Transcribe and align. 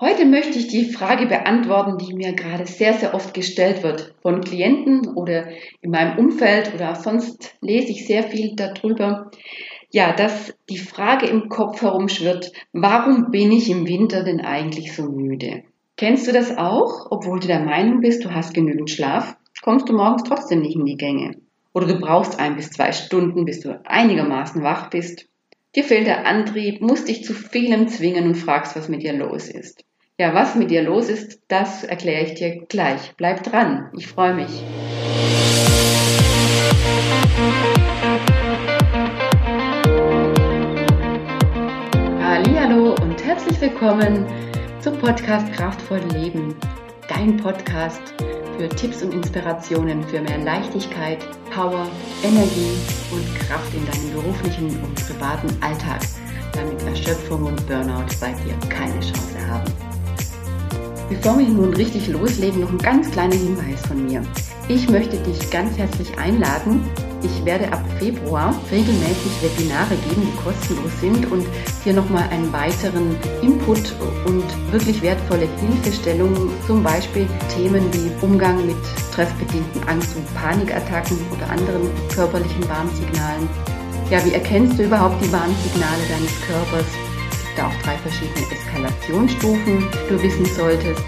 Heute 0.00 0.24
möchte 0.24 0.58
ich 0.58 0.66
die 0.66 0.86
Frage 0.86 1.26
beantworten, 1.26 1.98
die 1.98 2.14
mir 2.14 2.32
gerade 2.32 2.66
sehr, 2.66 2.94
sehr 2.94 3.14
oft 3.14 3.32
gestellt 3.32 3.84
wird 3.84 4.12
von 4.22 4.40
Klienten 4.40 5.14
oder 5.14 5.46
in 5.82 5.92
meinem 5.92 6.18
Umfeld 6.18 6.74
oder 6.74 6.96
sonst 6.96 7.54
lese 7.60 7.92
ich 7.92 8.04
sehr 8.04 8.24
viel 8.24 8.56
darüber. 8.56 9.30
Ja, 9.92 10.12
dass 10.12 10.52
die 10.68 10.78
Frage 10.78 11.26
im 11.26 11.48
Kopf 11.48 11.80
herumschwirrt, 11.80 12.50
warum 12.72 13.30
bin 13.30 13.52
ich 13.52 13.70
im 13.70 13.86
Winter 13.86 14.24
denn 14.24 14.40
eigentlich 14.40 14.96
so 14.96 15.04
müde? 15.04 15.62
Kennst 15.96 16.26
du 16.26 16.32
das 16.32 16.56
auch, 16.58 17.12
obwohl 17.12 17.38
du 17.38 17.46
der 17.46 17.60
Meinung 17.60 18.00
bist, 18.00 18.24
du 18.24 18.34
hast 18.34 18.52
genügend 18.52 18.90
Schlaf? 18.90 19.36
Kommst 19.62 19.88
du 19.88 19.92
morgens 19.92 20.24
trotzdem 20.24 20.62
nicht 20.62 20.74
in 20.74 20.86
die 20.86 20.96
Gänge? 20.96 21.36
Oder 21.72 21.86
du 21.86 22.00
brauchst 22.00 22.40
ein 22.40 22.56
bis 22.56 22.70
zwei 22.70 22.90
Stunden, 22.90 23.44
bis 23.44 23.60
du 23.60 23.80
einigermaßen 23.84 24.60
wach 24.64 24.90
bist? 24.90 25.28
Dir 25.74 25.82
fehlt 25.82 26.06
der 26.06 26.24
Antrieb, 26.24 26.80
musst 26.82 27.08
dich 27.08 27.24
zu 27.24 27.34
vielem 27.34 27.88
zwingen 27.88 28.28
und 28.28 28.36
fragst, 28.36 28.76
was 28.76 28.88
mit 28.88 29.02
dir 29.02 29.12
los 29.12 29.48
ist. 29.48 29.84
Ja, 30.16 30.32
was 30.32 30.54
mit 30.54 30.70
dir 30.70 30.82
los 30.82 31.08
ist, 31.08 31.40
das 31.48 31.82
erkläre 31.82 32.22
ich 32.22 32.34
dir 32.34 32.64
gleich. 32.68 33.14
Bleib 33.16 33.42
dran, 33.42 33.90
ich 33.96 34.06
freue 34.06 34.34
mich. 34.34 34.62
Hallo 42.22 42.94
und 43.02 43.24
herzlich 43.24 43.60
willkommen 43.60 44.26
zum 44.80 44.96
Podcast 44.98 45.52
Kraftvoll 45.54 46.02
Leben, 46.12 46.54
dein 47.08 47.36
Podcast 47.36 48.14
für 48.56 48.68
Tipps 48.68 49.02
und 49.02 49.12
Inspirationen 49.12 50.04
für 50.04 50.20
mehr 50.20 50.38
Leichtigkeit, 50.38 51.18
Power, 51.50 51.88
Energie 52.22 52.76
und 53.10 53.38
Kraft 53.40 53.72
in 53.74 53.84
deinem 53.86 54.12
beruflichen 54.12 54.82
und 54.82 54.94
privaten 54.94 55.48
Alltag, 55.60 56.00
damit 56.52 56.82
Erschöpfung 56.82 57.44
und 57.44 57.66
Burnout 57.66 58.06
bei 58.20 58.32
dir 58.32 58.54
keine 58.68 59.00
Chance 59.00 59.46
haben. 59.48 59.72
Bevor 61.08 61.38
wir 61.38 61.48
nun 61.48 61.74
richtig 61.74 62.08
loslegen, 62.08 62.60
noch 62.60 62.70
ein 62.70 62.78
ganz 62.78 63.10
kleiner 63.10 63.34
Hinweis 63.34 63.80
von 63.86 64.06
mir. 64.06 64.22
Ich 64.66 64.88
möchte 64.88 65.18
dich 65.18 65.50
ganz 65.50 65.76
herzlich 65.76 66.16
einladen. 66.16 66.80
Ich 67.22 67.44
werde 67.44 67.70
ab 67.70 67.84
Februar 67.98 68.54
regelmäßig 68.70 69.32
Webinare 69.42 69.94
geben, 70.08 70.26
die 70.26 70.42
kostenlos 70.42 71.00
sind 71.00 71.30
und 71.30 71.46
hier 71.82 71.92
nochmal 71.92 72.26
einen 72.30 72.50
weiteren 72.50 73.14
Input 73.42 73.94
und 74.24 74.44
wirklich 74.72 75.02
wertvolle 75.02 75.48
Hilfestellung, 75.60 76.50
zum 76.66 76.82
Beispiel 76.82 77.26
Themen 77.54 77.92
wie 77.92 78.10
Umgang 78.24 78.64
mit 78.66 78.76
stressbedingten 79.10 79.86
Angst- 79.86 80.16
und 80.16 80.34
Panikattacken 80.34 81.18
oder 81.30 81.50
anderen 81.50 81.90
körperlichen 82.14 82.66
Warnsignalen. 82.66 83.46
Ja, 84.10 84.24
wie 84.24 84.32
erkennst 84.32 84.78
du 84.78 84.84
überhaupt 84.84 85.22
die 85.22 85.32
Warnsignale 85.32 86.04
deines 86.08 86.40
Körpers? 86.46 86.86
Gibt 87.54 87.60
auch 87.60 87.82
drei 87.82 87.96
verschiedene 87.98 88.50
Eskalationsstufen, 88.50 89.84
die 89.92 90.08
du 90.08 90.22
wissen 90.22 90.46
solltest. 90.46 91.02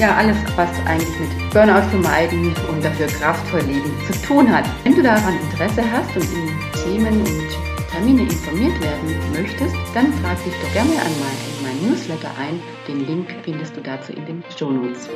Ja, 0.00 0.16
alles, 0.16 0.38
was 0.56 0.70
eigentlich 0.86 1.20
mit 1.20 1.52
Burnout 1.52 1.86
vermeiden 1.90 2.54
und 2.70 2.82
dafür 2.82 3.06
kraftvoll 3.06 3.60
leben 3.60 3.92
zu 4.10 4.14
tun 4.22 4.50
hat. 4.50 4.64
Wenn 4.82 4.94
du 4.94 5.02
daran 5.02 5.38
Interesse 5.38 5.82
hast 5.92 6.16
und 6.16 6.24
in 6.24 6.48
Themen 6.72 7.20
und 7.20 7.90
Termine 7.92 8.22
informiert 8.22 8.80
werden 8.80 9.14
möchtest, 9.34 9.76
dann 9.92 10.10
trag 10.22 10.42
dich 10.42 10.54
doch 10.54 10.72
gerne 10.72 10.92
einmal 10.92 11.36
in 11.50 11.62
mein 11.62 11.90
Newsletter 11.90 12.30
ein. 12.38 12.62
Den 12.88 13.06
Link 13.06 13.28
findest 13.42 13.76
du 13.76 13.82
dazu 13.82 14.14
in 14.14 14.24
den 14.24 14.42
Show 14.58 14.70
Notes. 14.70 15.10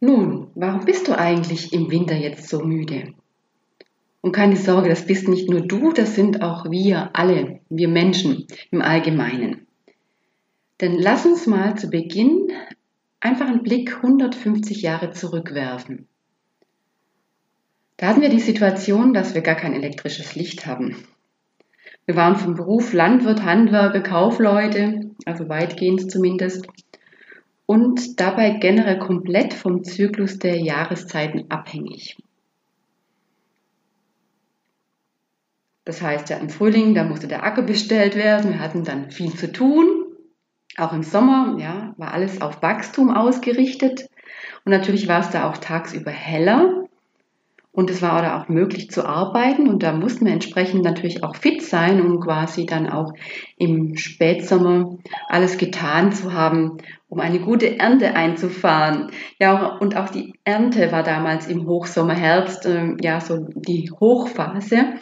Nun, 0.00 0.48
warum 0.56 0.84
bist 0.84 1.06
du 1.06 1.16
eigentlich 1.16 1.72
im 1.72 1.88
Winter 1.92 2.16
jetzt 2.16 2.48
so 2.48 2.58
müde? 2.58 3.14
Und 4.22 4.32
keine 4.32 4.56
Sorge, 4.56 4.88
das 4.88 5.06
bist 5.06 5.28
nicht 5.28 5.48
nur 5.48 5.62
du, 5.62 5.92
das 5.92 6.14
sind 6.14 6.42
auch 6.42 6.70
wir 6.70 7.10
alle, 7.14 7.60
wir 7.70 7.88
Menschen 7.88 8.46
im 8.70 8.82
Allgemeinen. 8.82 9.66
Denn 10.80 10.98
lass 10.98 11.24
uns 11.24 11.46
mal 11.46 11.76
zu 11.76 11.88
Beginn 11.88 12.52
einfach 13.20 13.48
einen 13.48 13.62
Blick 13.62 13.96
150 13.96 14.82
Jahre 14.82 15.10
zurückwerfen. 15.12 16.06
Da 17.96 18.08
hatten 18.08 18.22
wir 18.22 18.30
die 18.30 18.40
Situation, 18.40 19.12
dass 19.12 19.34
wir 19.34 19.42
gar 19.42 19.56
kein 19.56 19.74
elektrisches 19.74 20.34
Licht 20.34 20.66
haben. 20.66 20.96
Wir 22.06 22.16
waren 22.16 22.36
vom 22.36 22.54
Beruf 22.54 22.92
Landwirt, 22.92 23.44
Handwerker, 23.44 24.00
Kaufleute, 24.00 25.10
also 25.26 25.48
weitgehend 25.48 26.10
zumindest, 26.10 26.66
und 27.66 28.18
dabei 28.18 28.50
generell 28.50 28.98
komplett 28.98 29.54
vom 29.54 29.84
Zyklus 29.84 30.38
der 30.38 30.58
Jahreszeiten 30.58 31.50
abhängig. 31.50 32.16
Das 35.84 36.02
heißt, 36.02 36.28
ja, 36.30 36.36
im 36.36 36.50
Frühling, 36.50 36.94
da 36.94 37.04
musste 37.04 37.28
der 37.28 37.44
Acker 37.44 37.62
bestellt 37.62 38.16
werden, 38.16 38.52
wir 38.52 38.60
hatten 38.60 38.84
dann 38.84 39.10
viel 39.10 39.34
zu 39.34 39.50
tun. 39.50 40.04
Auch 40.76 40.92
im 40.92 41.02
Sommer, 41.02 41.56
ja, 41.58 41.94
war 41.96 42.12
alles 42.12 42.40
auf 42.40 42.62
Wachstum 42.62 43.10
ausgerichtet. 43.10 44.08
Und 44.64 44.72
natürlich 44.72 45.08
war 45.08 45.20
es 45.20 45.30
da 45.30 45.48
auch 45.48 45.56
tagsüber 45.56 46.10
heller. 46.10 46.84
Und 47.72 47.88
es 47.88 48.02
war 48.02 48.36
auch 48.36 48.48
möglich 48.48 48.90
zu 48.90 49.06
arbeiten 49.06 49.68
und 49.68 49.84
da 49.84 49.92
mussten 49.92 50.26
wir 50.26 50.32
entsprechend 50.32 50.82
natürlich 50.82 51.22
auch 51.22 51.36
fit 51.36 51.62
sein, 51.62 52.00
um 52.00 52.18
quasi 52.18 52.66
dann 52.66 52.90
auch 52.90 53.12
im 53.58 53.96
Spätsommer 53.96 54.98
alles 55.28 55.56
getan 55.56 56.10
zu 56.10 56.32
haben, 56.32 56.78
um 57.08 57.20
eine 57.20 57.38
gute 57.38 57.78
Ernte 57.78 58.16
einzufahren. 58.16 59.12
Ja, 59.38 59.76
und 59.76 59.96
auch 59.96 60.08
die 60.08 60.34
Ernte 60.42 60.90
war 60.90 61.04
damals 61.04 61.46
im 61.46 61.64
Hochsommer, 61.68 62.14
Herbst, 62.14 62.66
äh, 62.66 62.96
ja, 63.00 63.20
so 63.20 63.46
die 63.54 63.88
Hochphase 64.00 64.94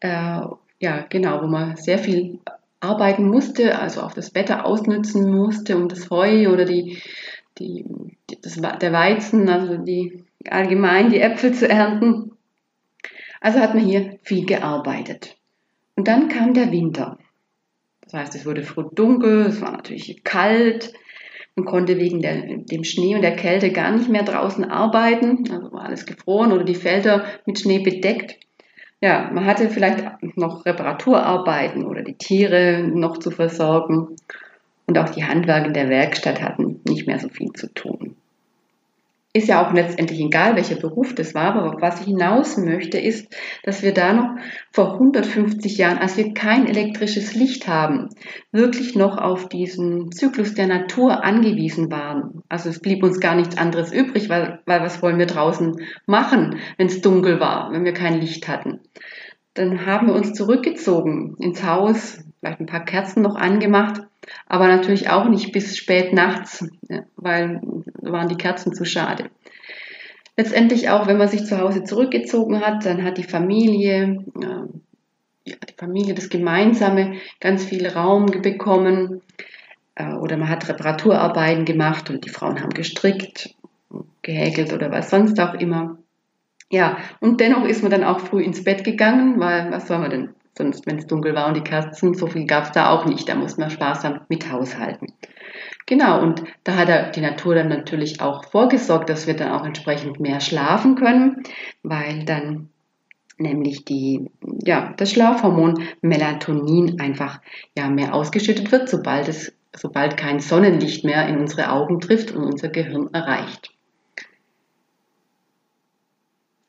äh, 0.00 0.40
ja, 0.80 1.06
genau, 1.08 1.42
wo 1.42 1.46
man 1.46 1.76
sehr 1.76 1.98
viel 1.98 2.38
arbeiten 2.80 3.28
musste, 3.28 3.78
also 3.78 4.00
auch 4.00 4.12
das 4.12 4.34
Wetter 4.34 4.64
ausnutzen 4.64 5.30
musste, 5.30 5.76
um 5.76 5.88
das 5.88 6.10
Heu 6.10 6.50
oder 6.50 6.64
die, 6.64 6.98
die, 7.58 7.84
das, 8.42 8.56
der 8.56 8.92
Weizen, 8.92 9.48
also 9.48 9.76
die 9.76 10.24
allgemein 10.48 11.10
die 11.10 11.20
Äpfel 11.20 11.52
zu 11.52 11.68
ernten. 11.68 12.32
Also 13.42 13.60
hat 13.60 13.74
man 13.74 13.84
hier 13.84 14.18
viel 14.22 14.46
gearbeitet. 14.46 15.36
Und 15.96 16.08
dann 16.08 16.28
kam 16.28 16.54
der 16.54 16.72
Winter. 16.72 17.18
Das 18.00 18.14
heißt, 18.14 18.34
es 18.34 18.46
wurde 18.46 18.62
früh 18.62 18.84
dunkel, 18.92 19.46
es 19.46 19.60
war 19.60 19.72
natürlich 19.72 20.24
kalt, 20.24 20.92
man 21.54 21.66
konnte 21.66 21.98
wegen 21.98 22.22
der, 22.22 22.42
dem 22.56 22.84
Schnee 22.84 23.14
und 23.14 23.22
der 23.22 23.36
Kälte 23.36 23.70
gar 23.70 23.92
nicht 23.92 24.08
mehr 24.08 24.22
draußen 24.22 24.64
arbeiten, 24.64 25.44
also 25.50 25.72
war 25.72 25.84
alles 25.84 26.06
gefroren 26.06 26.52
oder 26.52 26.64
die 26.64 26.74
Felder 26.74 27.24
mit 27.44 27.58
Schnee 27.58 27.80
bedeckt 27.80 28.38
ja, 29.00 29.30
man 29.32 29.46
hatte 29.46 29.70
vielleicht 29.70 30.04
noch 30.36 30.66
Reparaturarbeiten 30.66 31.86
oder 31.86 32.02
die 32.02 32.14
Tiere 32.14 32.82
noch 32.82 33.18
zu 33.18 33.30
versorgen. 33.30 34.16
Und 34.86 34.98
auch 34.98 35.10
die 35.10 35.24
Handwerker 35.24 35.66
in 35.66 35.74
der 35.74 35.88
Werkstatt 35.88 36.42
hatten 36.42 36.80
nicht 36.86 37.06
mehr 37.06 37.18
so 37.18 37.28
viel 37.28 37.52
zu 37.52 37.72
tun. 37.72 38.16
Ist 39.32 39.46
ja 39.46 39.64
auch 39.64 39.72
letztendlich 39.72 40.18
egal, 40.18 40.56
welcher 40.56 40.74
Beruf 40.74 41.14
das 41.14 41.34
war, 41.36 41.54
aber 41.54 41.80
was 41.80 42.00
ich 42.00 42.06
hinaus 42.06 42.56
möchte, 42.56 42.98
ist, 42.98 43.32
dass 43.62 43.80
wir 43.80 43.94
da 43.94 44.12
noch 44.12 44.34
vor 44.72 44.94
150 44.94 45.78
Jahren, 45.78 45.98
als 45.98 46.16
wir 46.16 46.34
kein 46.34 46.66
elektrisches 46.66 47.36
Licht 47.36 47.68
haben, 47.68 48.08
wirklich 48.50 48.96
noch 48.96 49.18
auf 49.18 49.48
diesen 49.48 50.10
Zyklus 50.10 50.54
der 50.54 50.66
Natur 50.66 51.22
angewiesen 51.22 51.92
waren. 51.92 52.42
Also 52.48 52.70
es 52.70 52.80
blieb 52.80 53.04
uns 53.04 53.20
gar 53.20 53.36
nichts 53.36 53.56
anderes 53.56 53.92
übrig, 53.92 54.28
weil, 54.28 54.62
weil 54.66 54.80
was 54.80 55.00
wollen 55.00 55.20
wir 55.20 55.26
draußen 55.26 55.76
machen, 56.06 56.58
wenn 56.76 56.88
es 56.88 57.00
dunkel 57.00 57.38
war, 57.38 57.70
wenn 57.70 57.84
wir 57.84 57.94
kein 57.94 58.20
Licht 58.20 58.48
hatten. 58.48 58.80
Dann 59.54 59.86
haben 59.86 60.08
wir 60.08 60.14
uns 60.14 60.32
zurückgezogen 60.32 61.36
ins 61.38 61.62
Haus, 61.62 62.18
vielleicht 62.40 62.58
ein 62.58 62.66
paar 62.66 62.84
Kerzen 62.84 63.22
noch 63.22 63.36
angemacht 63.36 64.02
aber 64.46 64.66
natürlich 64.68 65.10
auch 65.10 65.28
nicht 65.28 65.52
bis 65.52 65.76
spät 65.76 66.12
nachts, 66.12 66.68
weil 67.16 67.60
waren 68.02 68.28
die 68.28 68.36
Kerzen 68.36 68.74
zu 68.74 68.84
schade. 68.84 69.30
Letztendlich 70.36 70.88
auch, 70.88 71.06
wenn 71.06 71.18
man 71.18 71.28
sich 71.28 71.44
zu 71.44 71.58
Hause 71.58 71.84
zurückgezogen 71.84 72.60
hat, 72.60 72.86
dann 72.86 73.04
hat 73.04 73.18
die 73.18 73.24
Familie, 73.24 74.24
ja, 74.40 74.64
die 75.44 75.74
Familie 75.76 76.14
das 76.14 76.28
Gemeinsame 76.28 77.16
ganz 77.40 77.64
viel 77.64 77.86
Raum 77.86 78.26
bekommen 78.26 79.22
äh, 79.94 80.14
oder 80.14 80.36
man 80.36 80.48
hat 80.48 80.68
Reparaturarbeiten 80.68 81.64
gemacht 81.64 82.10
und 82.10 82.24
die 82.24 82.30
Frauen 82.30 82.60
haben 82.60 82.70
gestrickt, 82.70 83.54
gehäkelt 84.22 84.72
oder 84.72 84.90
was 84.90 85.10
sonst 85.10 85.38
auch 85.40 85.54
immer. 85.54 85.98
Ja, 86.70 86.98
und 87.20 87.40
dennoch 87.40 87.64
ist 87.64 87.82
man 87.82 87.90
dann 87.90 88.04
auch 88.04 88.20
früh 88.20 88.42
ins 88.42 88.62
Bett 88.62 88.84
gegangen, 88.84 89.40
weil 89.40 89.70
was 89.72 89.88
soll 89.88 89.98
man 89.98 90.10
denn 90.10 90.28
Sonst, 90.56 90.86
wenn 90.86 90.98
es 90.98 91.06
dunkel 91.06 91.34
war 91.34 91.48
und 91.48 91.56
die 91.56 91.62
Kerzen, 91.62 92.14
so 92.14 92.26
viel 92.26 92.46
gab 92.46 92.64
es 92.64 92.72
da 92.72 92.90
auch 92.90 93.06
nicht. 93.06 93.28
Da 93.28 93.34
muss 93.34 93.56
man 93.56 93.70
sparsam 93.70 94.20
mit 94.28 94.50
haushalten. 94.50 95.06
Genau, 95.86 96.20
und 96.20 96.44
da 96.64 96.76
hat 96.76 97.16
die 97.16 97.20
Natur 97.20 97.54
dann 97.54 97.68
natürlich 97.68 98.20
auch 98.20 98.44
vorgesorgt, 98.44 99.08
dass 99.08 99.26
wir 99.26 99.34
dann 99.34 99.52
auch 99.52 99.64
entsprechend 99.64 100.20
mehr 100.20 100.40
schlafen 100.40 100.94
können, 100.94 101.42
weil 101.82 102.24
dann 102.24 102.68
nämlich 103.38 103.84
die, 103.84 104.30
ja, 104.64 104.92
das 104.96 105.12
Schlafhormon 105.12 105.82
Melatonin 106.02 107.00
einfach 107.00 107.40
ja, 107.76 107.88
mehr 107.88 108.14
ausgeschüttet 108.14 108.70
wird, 108.70 108.88
sobald, 108.88 109.28
es, 109.28 109.52
sobald 109.74 110.16
kein 110.16 110.40
Sonnenlicht 110.40 111.04
mehr 111.04 111.26
in 111.26 111.38
unsere 111.38 111.72
Augen 111.72 112.00
trifft 112.00 112.32
und 112.32 112.44
unser 112.44 112.68
Gehirn 112.68 113.08
erreicht. 113.12 113.72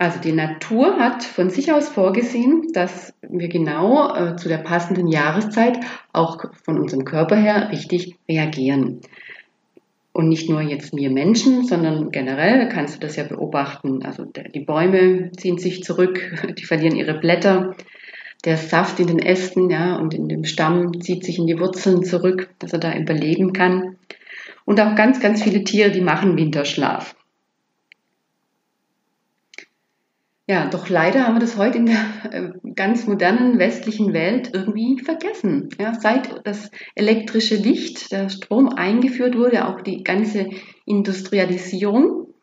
Also 0.01 0.19
die 0.19 0.31
Natur 0.31 0.97
hat 0.97 1.23
von 1.23 1.51
sich 1.51 1.71
aus 1.71 1.87
vorgesehen, 1.89 2.69
dass 2.73 3.13
wir 3.21 3.49
genau 3.49 4.15
äh, 4.15 4.35
zu 4.35 4.49
der 4.49 4.57
passenden 4.57 5.05
Jahreszeit 5.05 5.77
auch 6.11 6.43
von 6.63 6.79
unserem 6.79 7.05
Körper 7.05 7.35
her 7.35 7.69
richtig 7.71 8.15
reagieren. 8.27 9.01
Und 10.11 10.27
nicht 10.27 10.49
nur 10.49 10.61
jetzt 10.61 10.95
wir 10.95 11.11
Menschen, 11.11 11.65
sondern 11.65 12.09
generell 12.09 12.67
kannst 12.69 12.95
du 12.95 12.99
das 12.99 13.15
ja 13.15 13.25
beobachten. 13.25 14.01
Also 14.03 14.25
die 14.25 14.61
Bäume 14.61 15.33
ziehen 15.33 15.59
sich 15.59 15.83
zurück, 15.83 16.35
die 16.57 16.65
verlieren 16.65 16.95
ihre 16.95 17.19
Blätter. 17.19 17.75
Der 18.43 18.57
Saft 18.57 18.99
in 18.99 19.05
den 19.05 19.19
Ästen 19.19 19.69
ja, 19.69 19.97
und 19.97 20.15
in 20.15 20.27
dem 20.27 20.45
Stamm 20.45 20.99
zieht 20.99 21.23
sich 21.23 21.37
in 21.37 21.45
die 21.45 21.59
Wurzeln 21.59 22.03
zurück, 22.03 22.49
dass 22.57 22.73
er 22.73 22.79
da 22.79 22.97
überleben 22.97 23.53
kann. 23.53 23.97
Und 24.65 24.81
auch 24.81 24.95
ganz, 24.95 25.19
ganz 25.19 25.43
viele 25.43 25.63
Tiere, 25.63 25.91
die 25.91 26.01
machen 26.01 26.37
Winterschlaf. 26.37 27.13
Ja, 30.51 30.65
doch 30.65 30.89
leider 30.89 31.25
haben 31.25 31.35
wir 31.35 31.39
das 31.39 31.55
heute 31.55 31.77
in 31.77 31.85
der 31.85 32.03
äh, 32.29 32.49
ganz 32.75 33.07
modernen 33.07 33.57
westlichen 33.57 34.11
Welt 34.11 34.49
irgendwie 34.51 34.99
vergessen. 34.99 35.69
Ja, 35.79 35.93
seit 35.93 36.45
das 36.45 36.69
elektrische 36.93 37.55
Licht, 37.55 38.11
der 38.11 38.27
Strom 38.27 38.67
eingeführt 38.67 39.37
wurde, 39.37 39.65
auch 39.65 39.79
die 39.79 40.03
ganze 40.03 40.49
Industrialisierung, 40.85 42.33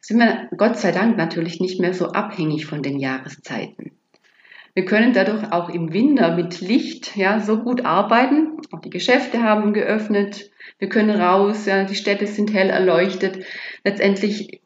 sind 0.00 0.18
wir 0.18 0.50
Gott 0.58 0.76
sei 0.76 0.92
Dank 0.92 1.16
natürlich 1.16 1.58
nicht 1.58 1.80
mehr 1.80 1.94
so 1.94 2.08
abhängig 2.08 2.66
von 2.66 2.82
den 2.82 2.98
Jahreszeiten. 2.98 3.92
Wir 4.74 4.84
können 4.84 5.14
dadurch 5.14 5.50
auch 5.50 5.70
im 5.70 5.94
Winter 5.94 6.36
mit 6.36 6.60
Licht 6.60 7.16
ja, 7.16 7.40
so 7.40 7.62
gut 7.62 7.86
arbeiten. 7.86 8.58
Auch 8.70 8.82
die 8.82 8.90
Geschäfte 8.90 9.42
haben 9.42 9.72
geöffnet. 9.72 10.50
Wir 10.78 10.90
können 10.90 11.18
raus, 11.18 11.64
ja, 11.64 11.84
die 11.84 11.94
Städte 11.94 12.26
sind 12.26 12.52
hell 12.52 12.68
erleuchtet. 12.68 13.46
Letztendlich 13.82 14.60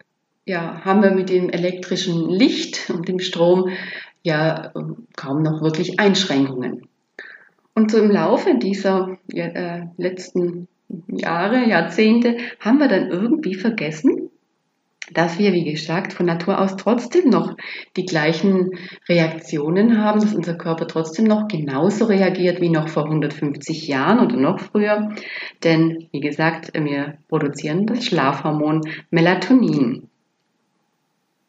ja, 0.51 0.85
haben 0.85 1.03
wir 1.03 1.13
mit 1.13 1.31
dem 1.31 1.49
elektrischen 1.49 2.29
Licht 2.29 2.91
und 2.91 3.07
dem 3.07 3.21
Strom 3.21 3.69
ja 4.23 4.73
kaum 5.17 5.43
noch 5.43 5.63
wirklich 5.63 6.01
Einschränkungen. 6.01 6.89
Und 7.75 7.93
so 7.93 7.99
im 7.99 8.11
Laufe 8.11 8.59
dieser 8.59 9.17
äh, 9.33 9.83
letzten 9.97 10.67
Jahre, 11.07 11.69
Jahrzehnte 11.69 12.37
haben 12.59 12.79
wir 12.79 12.89
dann 12.89 13.11
irgendwie 13.11 13.55
vergessen, 13.55 14.29
dass 15.13 15.39
wir, 15.39 15.53
wie 15.53 15.65
gesagt, 15.65 16.13
von 16.13 16.27
Natur 16.27 16.61
aus 16.61 16.77
trotzdem 16.77 17.31
noch 17.31 17.57
die 17.97 18.07
gleichen 18.07 18.73
Reaktionen 19.09 20.03
haben, 20.03 20.21
dass 20.21 20.35
unser 20.35 20.55
Körper 20.55 20.89
trotzdem 20.89 21.27
noch 21.27 21.47
genauso 21.47 22.07
reagiert 22.07 22.61
wie 22.61 22.71
noch 22.71 22.89
vor 22.89 23.05
150 23.05 23.87
Jahren 23.87 24.19
oder 24.19 24.37
noch 24.37 24.59
früher. 24.59 25.13
Denn, 25.63 26.09
wie 26.11 26.21
gesagt, 26.21 26.73
wir 26.75 27.19
produzieren 27.29 27.87
das 27.87 28.05
Schlafhormon 28.05 28.83
Melatonin. 29.11 30.10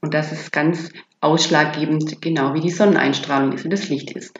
Und 0.02 0.14
das 0.14 0.32
ist 0.32 0.52
ganz 0.52 0.92
ausschlaggebend, 1.22 2.22
genau 2.22 2.54
wie 2.54 2.62
die 2.62 2.72
Sonneneinstrahlung 2.72 3.54
ist, 3.54 3.64
wie 3.64 3.70
das 3.70 3.90
Licht 3.90 4.12
ist. 4.12 4.40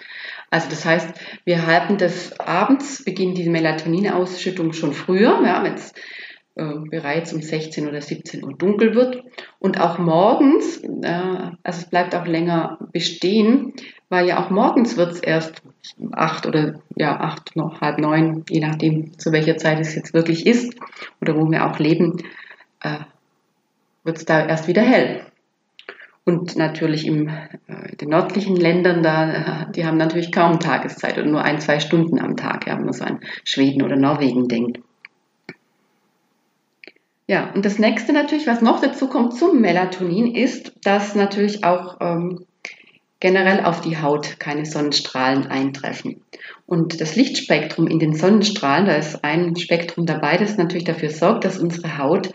Also 0.50 0.70
das 0.70 0.84
heißt, 0.84 1.08
wir 1.46 1.66
halten 1.66 1.98
das 1.98 2.38
abends, 2.40 3.04
beginnt 3.06 3.38
die 3.38 3.48
Melatoninausschüttung 3.48 4.74
schon 4.74 4.94
früher, 4.94 5.42
ja, 5.46 5.64
wenn 5.64 5.76
es 5.76 5.94
äh, 6.56 6.74
bereits 6.90 7.32
um 7.32 7.42
16 7.42 7.88
oder 7.88 8.02
17 8.02 8.44
Uhr 8.44 8.54
dunkel 8.54 8.94
wird. 8.94 9.24
Und 9.60 9.80
auch 9.80 9.98
morgens, 9.98 10.80
äh, 11.04 11.52
also 11.64 11.82
es 11.82 11.90
bleibt 11.90 12.14
auch 12.16 12.26
länger 12.26 12.78
bestehen, 12.92 13.74
weil 14.10 14.28
ja 14.28 14.44
auch 14.44 14.50
morgens 14.50 14.98
wird 14.98 15.14
es 15.14 15.20
erst 15.22 15.62
acht 16.12 16.46
oder 16.46 16.82
ja 16.98 17.22
acht 17.22 17.56
noch 17.56 17.80
halb 17.80 18.00
neun, 18.00 18.44
je 18.50 18.60
nachdem 18.60 19.18
zu 19.18 19.32
welcher 19.32 19.56
Zeit 19.56 19.80
es 19.80 19.96
jetzt 19.96 20.14
wirklich 20.14 20.46
ist 20.46 20.76
oder 21.22 21.38
wo 21.38 21.50
wir 21.50 21.66
auch 21.66 21.80
leben, 21.80 22.18
äh, 22.82 22.98
wird 24.04 24.18
es 24.18 24.26
da 24.26 24.46
erst 24.46 24.68
wieder 24.68 24.82
hell. 24.82 25.31
Und 26.32 26.56
natürlich 26.56 27.06
im, 27.06 27.28
äh, 27.28 27.96
den 28.00 28.08
nördlichen 28.08 28.56
Ländern, 28.56 29.04
da, 29.04 29.66
die 29.76 29.86
haben 29.86 29.98
natürlich 29.98 30.32
kaum 30.32 30.62
Tageszeit 30.62 31.18
oder 31.18 31.28
nur 31.28 31.44
ein, 31.44 31.60
zwei 31.60 31.82
Stunden 31.82 32.20
am 32.20 32.38
Tag, 32.38 32.68
ja, 32.68 32.78
wenn 32.78 32.86
man 32.86 32.94
so 32.94 33.04
an 33.04 33.20
Schweden 33.44 33.82
oder 33.82 33.98
Norwegen 33.98 34.48
denkt. 34.48 34.80
Ja, 37.28 37.52
und 37.54 37.66
das 37.66 37.80
nächste 37.80 38.14
natürlich, 38.14 38.48
was 38.48 38.62
noch 38.62 38.80
dazu 38.80 39.10
kommt 39.10 39.34
zum 39.34 39.60
Melatonin, 39.60 40.34
ist, 40.34 40.72
dass 40.86 41.16
natürlich 41.16 41.66
auch 41.66 41.98
ähm, 42.00 42.46
generell 43.20 43.66
auf 43.66 43.82
die 43.82 44.02
Haut 44.02 44.40
keine 44.40 44.66
Sonnenstrahlen 44.66 45.48
eintreffen. 45.48 46.22
Und 46.66 47.02
das 47.02 47.18
Lichtspektrum 47.18 47.88
in 47.88 48.00
den 48.00 48.14
Sonnenstrahlen, 48.14 48.86
da 48.86 48.96
ist 48.96 49.26
ein 49.26 49.58
Spektrum 49.58 50.06
dabei, 50.06 50.38
das 50.38 50.56
natürlich 50.56 50.86
dafür 50.86 51.10
sorgt, 51.10 51.44
dass 51.44 51.60
unsere 51.60 51.98
Haut 51.98 52.32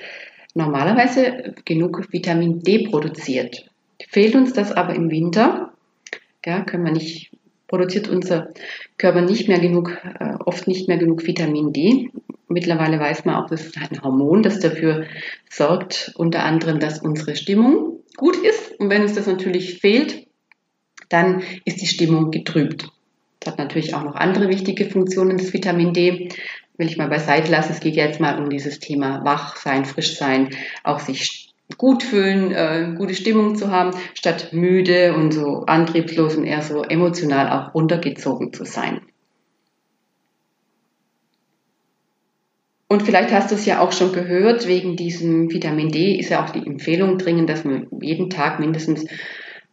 normalerweise 0.52 1.54
genug 1.64 2.12
Vitamin 2.12 2.60
D 2.60 2.88
produziert. 2.88 3.64
Fehlt 4.08 4.34
uns 4.34 4.52
das 4.52 4.72
aber 4.72 4.94
im 4.94 5.10
Winter, 5.10 5.72
ja, 6.44 6.62
können 6.62 6.84
wir 6.84 6.92
nicht, 6.92 7.30
produziert 7.66 8.08
unser 8.08 8.52
Körper 8.98 9.22
nicht 9.22 9.48
mehr 9.48 9.58
genug, 9.58 9.98
äh, 10.18 10.34
oft 10.44 10.68
nicht 10.68 10.88
mehr 10.88 10.98
genug 10.98 11.26
Vitamin 11.26 11.72
D. 11.72 12.10
Mittlerweile 12.48 13.00
weiß 13.00 13.24
man 13.24 13.34
auch, 13.34 13.48
das 13.48 13.66
ist 13.66 13.76
ein 13.76 14.02
Hormon, 14.02 14.42
das 14.42 14.60
dafür 14.60 15.06
sorgt, 15.50 16.12
unter 16.16 16.44
anderem, 16.44 16.78
dass 16.78 17.00
unsere 17.00 17.34
Stimmung 17.34 18.00
gut 18.16 18.36
ist. 18.36 18.78
Und 18.78 18.88
wenn 18.88 19.02
uns 19.02 19.14
das 19.14 19.26
natürlich 19.26 19.80
fehlt, 19.80 20.26
dann 21.08 21.42
ist 21.64 21.80
die 21.82 21.86
Stimmung 21.86 22.30
getrübt. 22.30 22.88
Das 23.40 23.52
hat 23.52 23.58
natürlich 23.58 23.94
auch 23.94 24.04
noch 24.04 24.14
andere 24.14 24.48
wichtige 24.48 24.86
Funktionen, 24.86 25.38
das 25.38 25.52
Vitamin 25.52 25.92
D. 25.92 26.28
Will 26.76 26.88
ich 26.88 26.96
mal 26.96 27.08
beiseite 27.08 27.50
lassen. 27.50 27.72
Es 27.72 27.80
geht 27.80 27.96
jetzt 27.96 28.20
mal 28.20 28.38
um 28.38 28.50
dieses 28.50 28.78
Thema 28.78 29.24
wach 29.24 29.56
sein, 29.56 29.84
frisch 29.84 30.16
sein, 30.16 30.50
auch 30.84 31.00
sich 31.00 31.45
gut 31.78 32.02
fühlen, 32.02 32.52
äh, 32.52 32.94
gute 32.96 33.14
Stimmung 33.14 33.56
zu 33.56 33.70
haben, 33.70 33.96
statt 34.14 34.52
müde 34.52 35.14
und 35.14 35.32
so 35.32 35.64
antriebslos 35.66 36.36
und 36.36 36.44
eher 36.44 36.62
so 36.62 36.82
emotional 36.82 37.50
auch 37.50 37.74
runtergezogen 37.74 38.52
zu 38.52 38.64
sein. 38.64 39.00
Und 42.88 43.02
vielleicht 43.02 43.32
hast 43.32 43.50
du 43.50 43.56
es 43.56 43.66
ja 43.66 43.80
auch 43.80 43.90
schon 43.90 44.12
gehört, 44.12 44.68
wegen 44.68 44.96
diesem 44.96 45.50
Vitamin 45.50 45.90
D 45.90 46.14
ist 46.18 46.30
ja 46.30 46.44
auch 46.44 46.50
die 46.50 46.64
Empfehlung 46.64 47.18
dringend, 47.18 47.50
dass 47.50 47.64
man 47.64 47.88
jeden 48.00 48.30
Tag 48.30 48.60
mindestens 48.60 49.04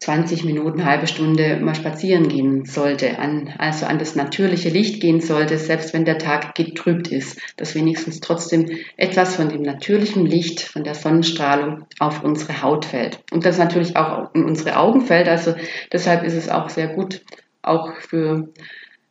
20 0.03 0.43
Minuten, 0.43 0.83
halbe 0.83 1.07
Stunde 1.07 1.57
mal 1.61 1.75
spazieren 1.75 2.27
gehen 2.27 2.65
sollte, 2.65 3.19
an, 3.19 3.53
also 3.57 3.85
an 3.85 3.99
das 3.99 4.15
natürliche 4.15 4.67
Licht 4.67 4.99
gehen 4.99 5.21
sollte, 5.21 5.57
selbst 5.57 5.93
wenn 5.93 6.03
der 6.03 6.17
Tag 6.17 6.55
getrübt 6.55 7.07
ist, 7.07 7.39
dass 7.55 7.73
wenigstens 7.73 8.19
trotzdem 8.19 8.69
etwas 8.97 9.37
von 9.37 9.47
dem 9.47 9.61
natürlichen 9.61 10.25
Licht, 10.25 10.59
von 10.59 10.83
der 10.83 10.95
Sonnenstrahlung 10.95 11.85
auf 11.99 12.21
unsere 12.21 12.61
Haut 12.61 12.83
fällt. 12.83 13.19
Und 13.31 13.45
das 13.45 13.57
natürlich 13.57 13.95
auch 13.95 14.33
in 14.35 14.43
unsere 14.43 14.77
Augen 14.77 15.01
fällt, 15.01 15.29
also 15.29 15.55
deshalb 15.91 16.25
ist 16.25 16.35
es 16.35 16.49
auch 16.49 16.67
sehr 16.67 16.89
gut, 16.89 17.21
auch 17.61 17.95
für, 17.95 18.49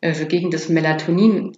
also 0.03 0.27
gegen 0.27 0.51
das 0.51 0.69
Melatonin 0.69 1.57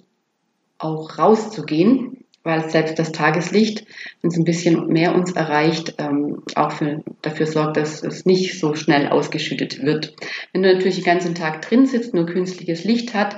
auch 0.79 1.19
rauszugehen, 1.19 2.24
weil 2.45 2.71
selbst 2.71 2.99
das 2.99 3.11
Tageslicht, 3.11 3.85
wenn 4.21 4.31
es 4.31 4.37
ein 4.37 4.45
bisschen 4.45 4.87
mehr 4.87 5.15
uns 5.15 5.33
erreicht, 5.33 5.95
ähm, 5.99 6.43
auch 6.55 6.71
für, 6.71 7.03
dafür 7.23 7.47
sorgt, 7.47 7.77
dass 7.77 8.03
es 8.03 8.27
nicht 8.27 8.61
so 8.61 8.75
schnell 8.75 9.09
ausgeschüttet 9.09 9.83
wird. 9.83 10.15
Wenn 10.53 10.63
du 10.63 10.73
natürlich 10.73 10.97
den 10.97 11.05
ganzen 11.05 11.35
Tag 11.35 11.63
drin 11.63 11.87
sitzt, 11.87 12.15
nur 12.15 12.27
künstliches 12.27 12.85
Licht 12.85 13.15
hat, 13.15 13.37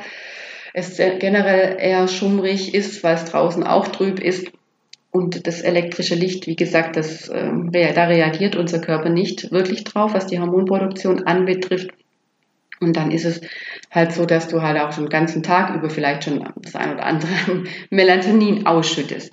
es 0.74 0.98
generell 0.98 1.78
eher 1.80 2.06
schummrig 2.06 2.74
ist, 2.74 3.02
weil 3.02 3.14
es 3.14 3.24
draußen 3.24 3.64
auch 3.64 3.88
trüb 3.88 4.20
ist, 4.20 4.48
und 5.16 5.46
das 5.46 5.62
elektrische 5.62 6.14
Licht, 6.14 6.46
wie 6.46 6.56
gesagt, 6.56 6.96
das, 6.96 7.28
äh, 7.30 7.92
da 7.94 8.04
reagiert 8.04 8.54
unser 8.54 8.80
Körper 8.80 9.08
nicht 9.08 9.50
wirklich 9.50 9.84
drauf, 9.84 10.12
was 10.12 10.26
die 10.26 10.38
Hormonproduktion 10.38 11.22
anbetrifft. 11.22 11.90
Und 12.80 12.96
dann 12.96 13.10
ist 13.10 13.24
es 13.24 13.40
halt 13.90 14.12
so, 14.12 14.26
dass 14.26 14.48
du 14.48 14.62
halt 14.62 14.78
auch 14.80 14.92
schon 14.92 15.04
den 15.04 15.10
ganzen 15.10 15.42
Tag 15.42 15.74
über 15.74 15.88
vielleicht 15.88 16.24
schon 16.24 16.46
das 16.56 16.74
ein 16.74 16.94
oder 16.94 17.06
andere 17.06 17.30
Melatonin 17.90 18.66
ausschüttest. 18.66 19.32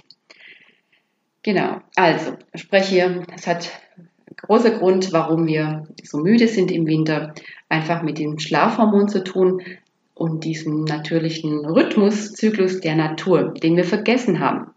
Genau, 1.44 1.82
also 1.96 2.38
spreche 2.56 2.90
hier, 2.90 3.24
es 3.36 3.48
hat 3.48 3.70
großer 4.38 4.72
Grund, 4.72 5.12
warum 5.12 5.46
wir 5.46 5.88
so 6.02 6.20
müde 6.20 6.48
sind 6.48 6.72
im 6.72 6.88
Winter, 6.88 7.34
einfach 7.68 8.02
mit 8.02 8.18
dem 8.18 8.40
Schlafhormon 8.40 9.10
zu 9.10 9.24
tun 9.24 9.62
und 10.16 10.46
diesem 10.46 10.86
natürlichen 10.86 11.66
Rhythmuszyklus 11.66 12.80
der 12.80 12.96
Natur, 12.96 13.54
den 13.54 13.76
wir 13.76 13.84
vergessen 13.84 14.40
haben. 14.40 14.68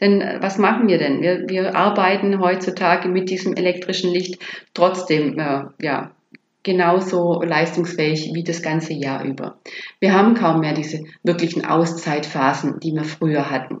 Denn 0.00 0.20
äh, 0.20 0.38
was 0.40 0.58
machen 0.58 0.88
wir 0.88 0.98
denn? 0.98 1.20
Wir, 1.20 1.48
wir 1.48 1.74
arbeiten 1.74 2.38
heutzutage 2.40 3.08
mit 3.08 3.28
diesem 3.28 3.54
elektrischen 3.54 4.10
Licht 4.10 4.38
trotzdem 4.72 5.38
äh, 5.38 5.64
ja, 5.82 6.12
genauso 6.62 7.40
leistungsfähig 7.42 8.30
wie 8.34 8.44
das 8.44 8.62
ganze 8.62 8.92
Jahr 8.92 9.24
über. 9.24 9.58
Wir 10.00 10.12
haben 10.12 10.34
kaum 10.34 10.60
mehr 10.60 10.74
diese 10.74 11.04
wirklichen 11.22 11.64
Auszeitphasen, 11.64 12.80
die 12.80 12.92
wir 12.92 13.04
früher 13.04 13.50
hatten. 13.50 13.80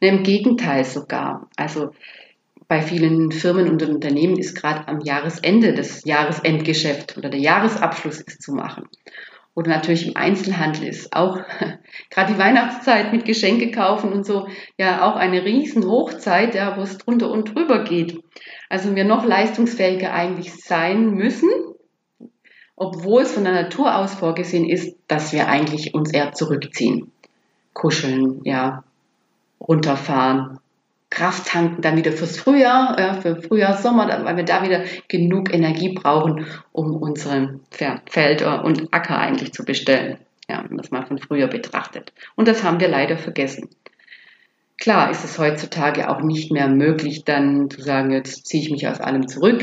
Im 0.00 0.22
Gegenteil 0.22 0.84
sogar. 0.84 1.48
Also 1.56 1.90
bei 2.68 2.82
vielen 2.82 3.32
Firmen 3.32 3.68
und 3.70 3.82
Unternehmen 3.82 4.36
ist 4.36 4.54
gerade 4.54 4.86
am 4.88 5.00
Jahresende 5.00 5.72
das 5.72 6.04
Jahresendgeschäft 6.04 7.16
oder 7.16 7.30
der 7.30 7.40
Jahresabschluss 7.40 8.20
ist 8.20 8.42
zu 8.42 8.52
machen. 8.52 8.84
Oder 9.54 9.70
natürlich 9.70 10.06
im 10.06 10.16
Einzelhandel 10.16 10.86
ist 10.86 11.12
auch 11.16 11.40
gerade 12.10 12.32
die 12.32 12.38
Weihnachtszeit 12.38 13.12
mit 13.12 13.24
Geschenke 13.24 13.72
kaufen 13.72 14.12
und 14.12 14.24
so 14.24 14.46
ja 14.76 15.02
auch 15.02 15.16
eine 15.16 15.44
riesen 15.44 15.84
Hochzeit, 15.84 16.54
ja, 16.54 16.76
wo 16.76 16.82
es 16.82 16.98
drunter 16.98 17.30
und 17.30 17.56
drüber 17.56 17.82
geht. 17.82 18.22
Also 18.68 18.94
wir 18.94 19.04
noch 19.04 19.24
leistungsfähiger 19.24 20.12
eigentlich 20.12 20.54
sein 20.54 21.10
müssen, 21.10 21.50
obwohl 22.78 23.22
es 23.22 23.32
von 23.32 23.44
der 23.44 23.52
Natur 23.52 23.96
aus 23.96 24.14
vorgesehen 24.14 24.68
ist, 24.68 24.96
dass 25.08 25.32
wir 25.32 25.48
eigentlich 25.48 25.94
uns 25.94 26.12
eher 26.12 26.32
zurückziehen. 26.32 27.10
Kuscheln, 27.72 28.40
ja, 28.44 28.84
runterfahren, 29.60 30.58
Kraft 31.10 31.48
tanken 31.48 31.80
dann 31.80 31.96
wieder 31.96 32.12
fürs 32.12 32.38
Frühjahr, 32.38 32.98
ja, 32.98 33.14
für 33.14 33.36
Frühjahr, 33.36 33.76
Sommer, 33.76 34.06
weil 34.24 34.36
wir 34.36 34.44
da 34.44 34.62
wieder 34.62 34.84
genug 35.08 35.52
Energie 35.52 35.94
brauchen, 35.94 36.46
um 36.72 36.96
unseren 36.96 37.60
Feld 37.70 38.42
und 38.42 38.92
Acker 38.92 39.18
eigentlich 39.18 39.52
zu 39.52 39.64
bestellen. 39.64 40.18
Ja, 40.50 40.62
wenn 40.62 40.70
man 40.70 40.78
das 40.78 40.90
mal 40.90 41.06
von 41.06 41.18
früher 41.18 41.46
betrachtet. 41.46 42.12
Und 42.34 42.48
das 42.48 42.62
haben 42.62 42.80
wir 42.80 42.88
leider 42.88 43.18
vergessen. 43.18 43.68
Klar 44.78 45.10
ist 45.10 45.24
es 45.24 45.38
heutzutage 45.38 46.08
auch 46.08 46.22
nicht 46.22 46.52
mehr 46.52 46.68
möglich, 46.68 47.24
dann 47.24 47.68
zu 47.68 47.82
sagen, 47.82 48.12
jetzt 48.12 48.46
ziehe 48.46 48.62
ich 48.62 48.70
mich 48.70 48.86
aus 48.86 49.00
allem 49.00 49.28
zurück. 49.28 49.62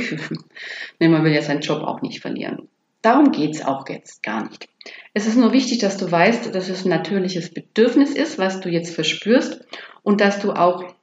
Denn 1.00 1.12
man 1.12 1.24
will 1.24 1.32
ja 1.32 1.42
seinen 1.42 1.62
Job 1.62 1.84
auch 1.84 2.02
nicht 2.02 2.22
verlieren. 2.22 2.68
Darum 3.06 3.32
geht 3.32 3.54
es 3.54 3.64
auch 3.64 3.88
jetzt 3.88 4.24
gar 4.24 4.50
nicht. 4.50 4.68
Es 5.14 5.28
ist 5.28 5.36
nur 5.38 5.54
wichtig, 5.54 5.78
dass 5.78 5.98
du 5.98 6.12
weißt, 6.12 6.56
dass 6.56 6.70
es 6.70 6.86
ein 6.86 6.90
natürliches 6.90 7.54
Bedürfnis 7.54 8.16
ist, 8.16 8.40
was 8.40 8.62
du 8.62 8.70
jetzt 8.70 8.96
verspürst 8.96 9.64
und 10.02 10.22
dass 10.22 10.40
du 10.40 10.54
auch 10.54 10.96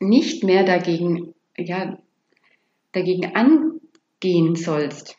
nicht 0.00 0.42
mehr 0.42 0.64
dagegen, 0.64 1.34
ja, 1.54 1.98
dagegen 2.92 3.36
angehen 3.36 4.56
sollst. 4.56 5.18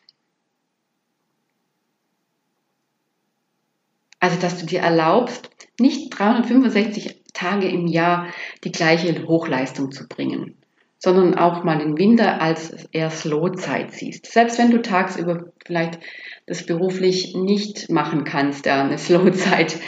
Also, 4.18 4.40
dass 4.40 4.58
du 4.58 4.66
dir 4.66 4.80
erlaubst, 4.80 5.48
nicht 5.78 6.10
365 6.18 7.22
Tage 7.34 7.68
im 7.68 7.86
Jahr 7.86 8.26
die 8.64 8.72
gleiche 8.72 9.28
Hochleistung 9.28 9.92
zu 9.92 10.08
bringen, 10.08 10.59
sondern 11.00 11.34
auch 11.34 11.64
mal 11.64 11.78
den 11.78 11.96
Winter 11.96 12.42
als 12.42 12.86
eher 12.92 13.10
Slow-Zeit 13.10 13.92
siehst. 13.92 14.26
Selbst 14.30 14.58
wenn 14.58 14.70
du 14.70 14.82
tagsüber 14.82 15.46
vielleicht 15.64 15.98
das 16.46 16.66
beruflich 16.66 17.34
nicht 17.34 17.90
machen 17.90 18.24
kannst, 18.24 18.66
ja, 18.66 18.84
eine 18.84 18.98
Slow-Zeit 18.98 19.78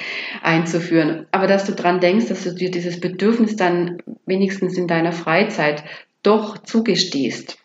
einzuführen. 0.43 1.27
Aber 1.31 1.47
dass 1.47 1.67
du 1.67 1.73
dran 1.73 2.01
denkst, 2.01 2.29
dass 2.29 2.45
du 2.45 2.55
dir 2.55 2.71
dieses 2.71 2.99
Bedürfnis 2.99 3.57
dann 3.57 4.03
wenigstens 4.25 4.79
in 4.79 4.89
deiner 4.89 5.13
Freizeit 5.13 5.85
doch 6.23 6.59
zugestehst. 6.59 7.59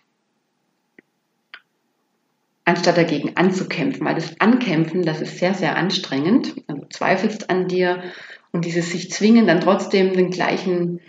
Anstatt 2.66 2.98
dagegen 2.98 3.38
anzukämpfen, 3.38 4.06
weil 4.06 4.16
das 4.16 4.42
Ankämpfen, 4.42 5.04
das 5.04 5.22
ist 5.22 5.38
sehr, 5.38 5.54
sehr 5.54 5.78
anstrengend. 5.78 6.54
Du 6.68 6.86
zweifelst 6.90 7.50
an 7.50 7.70
dir 7.70 8.04
und 8.52 8.66
dieses 8.66 8.92
sich 8.92 9.10
zwingen, 9.10 9.48
dann 9.48 9.62
trotzdem 9.62 10.14
den 10.14 10.32
gleichen, 10.32 11.00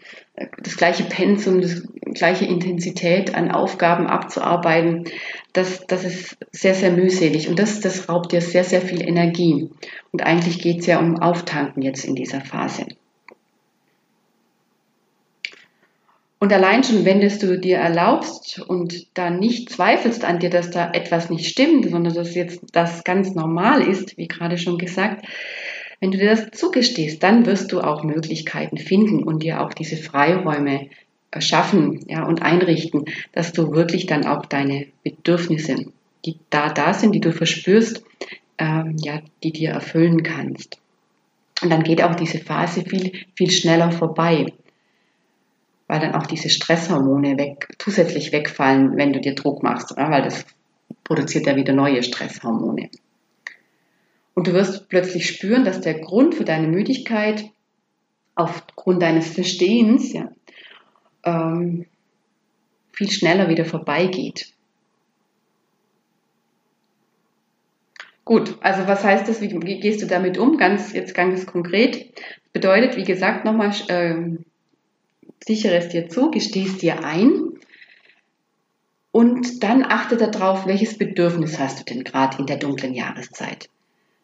das 0.63 0.77
gleiche 0.77 1.05
Pensum, 1.05 1.61
das 1.61 1.83
gleiche 2.19 2.45
Intensität 2.45 3.35
an 3.35 3.51
Aufgaben 3.51 4.07
abzuarbeiten, 4.07 5.05
das, 5.53 5.87
das 5.87 6.05
ist 6.05 6.37
sehr, 6.53 6.75
sehr 6.75 6.93
mühselig 6.93 7.49
und 7.49 7.59
das, 7.59 7.81
das 7.81 8.09
raubt 8.09 8.33
dir 8.33 8.41
sehr, 8.41 8.65
sehr 8.65 8.83
viel 8.83 9.03
Energie. 9.03 9.71
Und 10.13 10.23
eigentlich 10.23 10.61
geht 10.61 10.81
es 10.81 10.87
ja 10.87 10.99
um 10.99 11.21
Auftanken 11.21 11.83
jetzt 11.83 12.05
in 12.05 12.15
dieser 12.15 12.41
Phase. 12.41 12.87
Und 16.41 16.53
allein 16.53 16.85
schon, 16.85 17.05
wenn 17.05 17.21
du 17.21 17.59
dir 17.59 17.79
erlaubst 17.79 18.61
und 18.61 19.07
da 19.15 19.29
nicht 19.29 19.71
zweifelst 19.71 20.25
an 20.25 20.39
dir, 20.39 20.51
dass 20.51 20.71
da 20.71 20.93
etwas 20.93 21.31
nicht 21.31 21.49
stimmt, 21.49 21.91
sondern 21.91 22.15
dass 22.15 22.37
jetzt 22.37 22.61
das 22.73 23.03
ganz 23.03 23.35
normal 23.35 23.83
ist, 23.83 24.17
wie 24.17 24.29
gerade 24.29 24.57
schon 24.57 24.79
gesagt, 24.79 25.27
wenn 26.01 26.13
du 26.13 26.19
dir 26.19 26.31
das 26.31 26.51
zugestehst, 26.53 27.25
dann 27.25 27.45
wirst 27.45 27.73
du 27.73 27.81
auch 27.81 28.05
Möglichkeiten 28.05 28.79
finden 28.79 29.25
und 29.25 29.43
dir 29.43 29.61
auch 29.61 29.75
diese 29.75 29.97
Freiräume 29.97 30.91
schaffen 31.39 32.05
ja, 32.09 32.25
und 32.25 32.43
einrichten, 32.43 33.05
dass 33.33 33.53
du 33.53 33.73
wirklich 33.73 34.07
dann 34.07 34.27
auch 34.27 34.47
deine 34.47 34.87
Bedürfnisse, 35.05 35.87
die 36.25 36.37
da 36.51 36.71
da 36.71 36.95
sind, 36.95 37.15
die 37.15 37.21
du 37.21 37.33
verspürst, 37.33 38.03
ähm, 38.59 38.97
ja, 38.99 39.21
die 39.43 39.53
dir 39.53 39.71
erfüllen 39.71 40.23
kannst. 40.23 40.81
Und 41.63 41.71
dann 41.71 41.83
geht 41.83 42.03
auch 42.03 42.15
diese 42.15 42.39
Phase 42.39 42.83
viel, 42.83 43.13
viel 43.35 43.51
schneller 43.51 43.91
vorbei, 43.91 44.53
weil 45.87 46.01
dann 46.01 46.15
auch 46.15 46.27
diese 46.27 46.51
Stresshormone 46.51 47.37
weg, 47.39 47.69
zusätzlich 47.79 48.33
wegfallen, 48.33 48.97
wenn 48.97 49.13
du 49.13 49.21
dir 49.21 49.35
Druck 49.35 49.63
machst, 49.63 49.95
ja, 49.97 50.11
weil 50.11 50.23
das 50.23 50.47
produziert 51.05 51.47
ja 51.47 51.57
wieder 51.57 51.73
neue 51.73 52.03
Stresshormone. 52.03 52.91
Und 54.35 54.47
du 54.47 54.53
wirst 54.53 54.89
plötzlich 54.89 55.27
spüren, 55.27 55.65
dass 55.65 55.81
der 55.81 55.99
Grund 55.99 56.35
für 56.35 56.45
deine 56.45 56.69
Müdigkeit 56.69 57.45
aufgrund 58.37 59.03
deines 59.03 59.29
Verstehens 59.35 60.13
ja, 60.13 60.31
ähm, 61.29 61.87
viel 62.93 63.11
schneller 63.11 63.49
wieder 63.49 63.65
vorbeigeht. 63.65 64.53
Gut, 68.25 68.57
also 68.61 68.87
was 68.87 69.05
heißt 69.05 69.29
das? 69.29 69.41
Wie, 69.41 69.81
gehst 69.81 70.03
du 70.03 70.07
damit 70.07 70.37
um? 70.37 70.59
Ganz 70.59 70.93
jetzt 70.93 71.15
ganz 71.15 71.47
konkret. 71.47 72.13
Bedeutet, 72.53 72.97
wie 72.97 73.05
gesagt, 73.05 73.45
nochmal, 73.45 73.73
äh, 73.89 74.37
sichere 75.47 75.77
es 75.77 75.89
dir 75.89 76.09
zu, 76.09 76.31
gestehst 76.31 76.83
dir 76.83 77.05
ein 77.05 77.59
und 79.13 79.63
dann 79.63 79.83
achte 79.83 80.17
darauf, 80.17 80.67
welches 80.67 80.99
Bedürfnis 80.99 81.59
hast 81.59 81.81
du 81.81 81.85
denn 81.85 82.05
gerade 82.05 82.39
in 82.39 82.47
der 82.47 82.59
dunklen 82.59 82.93
Jahreszeit. 82.93 83.71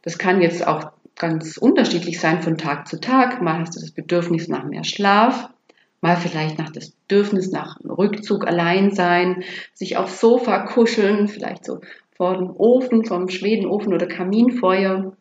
Das 0.02 0.18
kann 0.18 0.42
jetzt 0.42 0.66
auch 0.66 0.92
ganz 1.16 1.56
unterschiedlich 1.56 2.20
sein 2.20 2.42
von 2.42 2.58
Tag 2.58 2.88
zu 2.88 3.00
Tag. 3.00 3.40
Mal 3.40 3.60
hast 3.60 3.76
du 3.76 3.80
das 3.80 3.92
Bedürfnis 3.92 4.48
nach 4.48 4.64
mehr 4.64 4.84
Schlaf, 4.84 5.48
mal 6.04 6.16
vielleicht 6.18 6.58
nach 6.58 6.70
das 6.70 6.90
Bedürfnis 6.90 7.50
nach 7.50 7.80
Rückzug 7.82 8.46
allein 8.46 8.90
sein, 8.90 9.42
sich 9.72 9.96
aufs 9.96 10.20
Sofa 10.20 10.66
kuscheln, 10.66 11.28
vielleicht 11.28 11.64
so 11.64 11.80
vor 12.14 12.36
dem 12.36 12.50
Ofen, 12.50 13.06
vom 13.06 13.30
Schwedenofen 13.30 13.94
oder 13.94 14.06
Kaminfeuer 14.06 15.16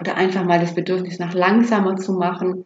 oder 0.00 0.16
einfach 0.16 0.44
mal 0.44 0.60
das 0.60 0.74
Bedürfnis 0.74 1.18
nach 1.18 1.34
langsamer 1.34 1.96
zu 1.96 2.14
machen. 2.14 2.64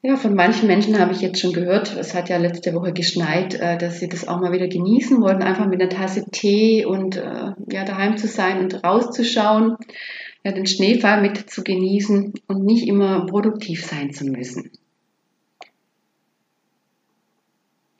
Ja, 0.00 0.16
von 0.16 0.34
manchen 0.36 0.68
Menschen 0.68 0.98
habe 1.00 1.12
ich 1.12 1.20
jetzt 1.20 1.40
schon 1.40 1.52
gehört, 1.52 1.96
es 1.96 2.14
hat 2.14 2.28
ja 2.28 2.36
letzte 2.36 2.72
Woche 2.74 2.92
geschneit, 2.92 3.54
äh, 3.54 3.76
dass 3.78 3.98
sie 3.98 4.08
das 4.08 4.26
auch 4.28 4.40
mal 4.40 4.52
wieder 4.52 4.68
genießen 4.68 5.20
wollten, 5.20 5.42
einfach 5.42 5.66
mit 5.66 5.80
einer 5.80 5.90
Tasse 5.90 6.24
Tee 6.30 6.84
und 6.84 7.16
äh, 7.16 7.52
ja, 7.68 7.84
daheim 7.84 8.16
zu 8.16 8.28
sein 8.28 8.60
und 8.60 8.84
rauszuschauen, 8.84 9.76
ja, 10.44 10.52
den 10.52 10.66
Schneefall 10.66 11.20
mit 11.20 11.50
zu 11.50 11.64
genießen 11.64 12.32
und 12.46 12.64
nicht 12.64 12.86
immer 12.86 13.26
produktiv 13.26 13.84
sein 13.84 14.12
zu 14.12 14.24
müssen. 14.24 14.70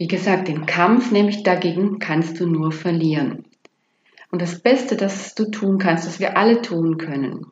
Wie 0.03 0.09
gesagt, 0.09 0.49
den 0.49 0.67
Kampf 0.67 1.13
nämlich 1.13 1.45
dagegen 1.45 2.01
kannst 2.01 2.41
du 2.41 2.49
nur 2.49 2.73
verlieren. 2.73 3.45
Und 4.33 4.43
das 4.43 4.59
Beste, 4.59 4.97
das 4.97 5.37
du 5.37 5.49
tun 5.49 5.79
kannst, 5.79 6.09
das 6.09 6.19
wir 6.19 6.37
alle 6.37 6.61
tun 6.61 6.99
können, 6.99 7.47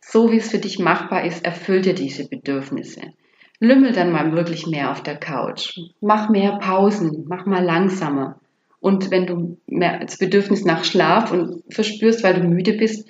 so 0.00 0.32
wie 0.32 0.38
es 0.38 0.50
für 0.50 0.58
dich 0.58 0.80
machbar 0.80 1.24
ist, 1.24 1.44
erfüll 1.44 1.82
dir 1.82 1.94
diese 1.94 2.28
Bedürfnisse. 2.28 3.12
Lümmel 3.60 3.92
dann 3.92 4.10
mal 4.10 4.32
wirklich 4.32 4.66
mehr 4.66 4.90
auf 4.90 5.04
der 5.04 5.18
Couch. 5.18 5.78
Mach 6.00 6.28
mehr 6.28 6.58
Pausen, 6.58 7.26
mach 7.28 7.46
mal 7.46 7.62
langsamer. 7.62 8.40
Und 8.80 9.12
wenn 9.12 9.28
du 9.28 9.56
mehr 9.68 10.00
das 10.00 10.18
Bedürfnis 10.18 10.64
nach 10.64 10.82
Schlaf 10.82 11.30
und 11.30 11.62
verspürst, 11.72 12.24
weil 12.24 12.40
du 12.40 12.48
müde 12.48 12.72
bist, 12.72 13.08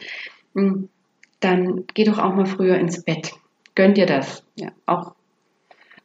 hm, 0.55 0.91
dann 1.41 1.85
geh 1.95 2.05
doch 2.05 2.19
auch 2.19 2.35
mal 2.35 2.45
früher 2.45 2.77
ins 2.77 3.03
Bett. 3.03 3.33
Gönn 3.75 3.95
dir 3.95 4.05
das. 4.05 4.45
Ja, 4.57 4.73
auch 4.85 5.15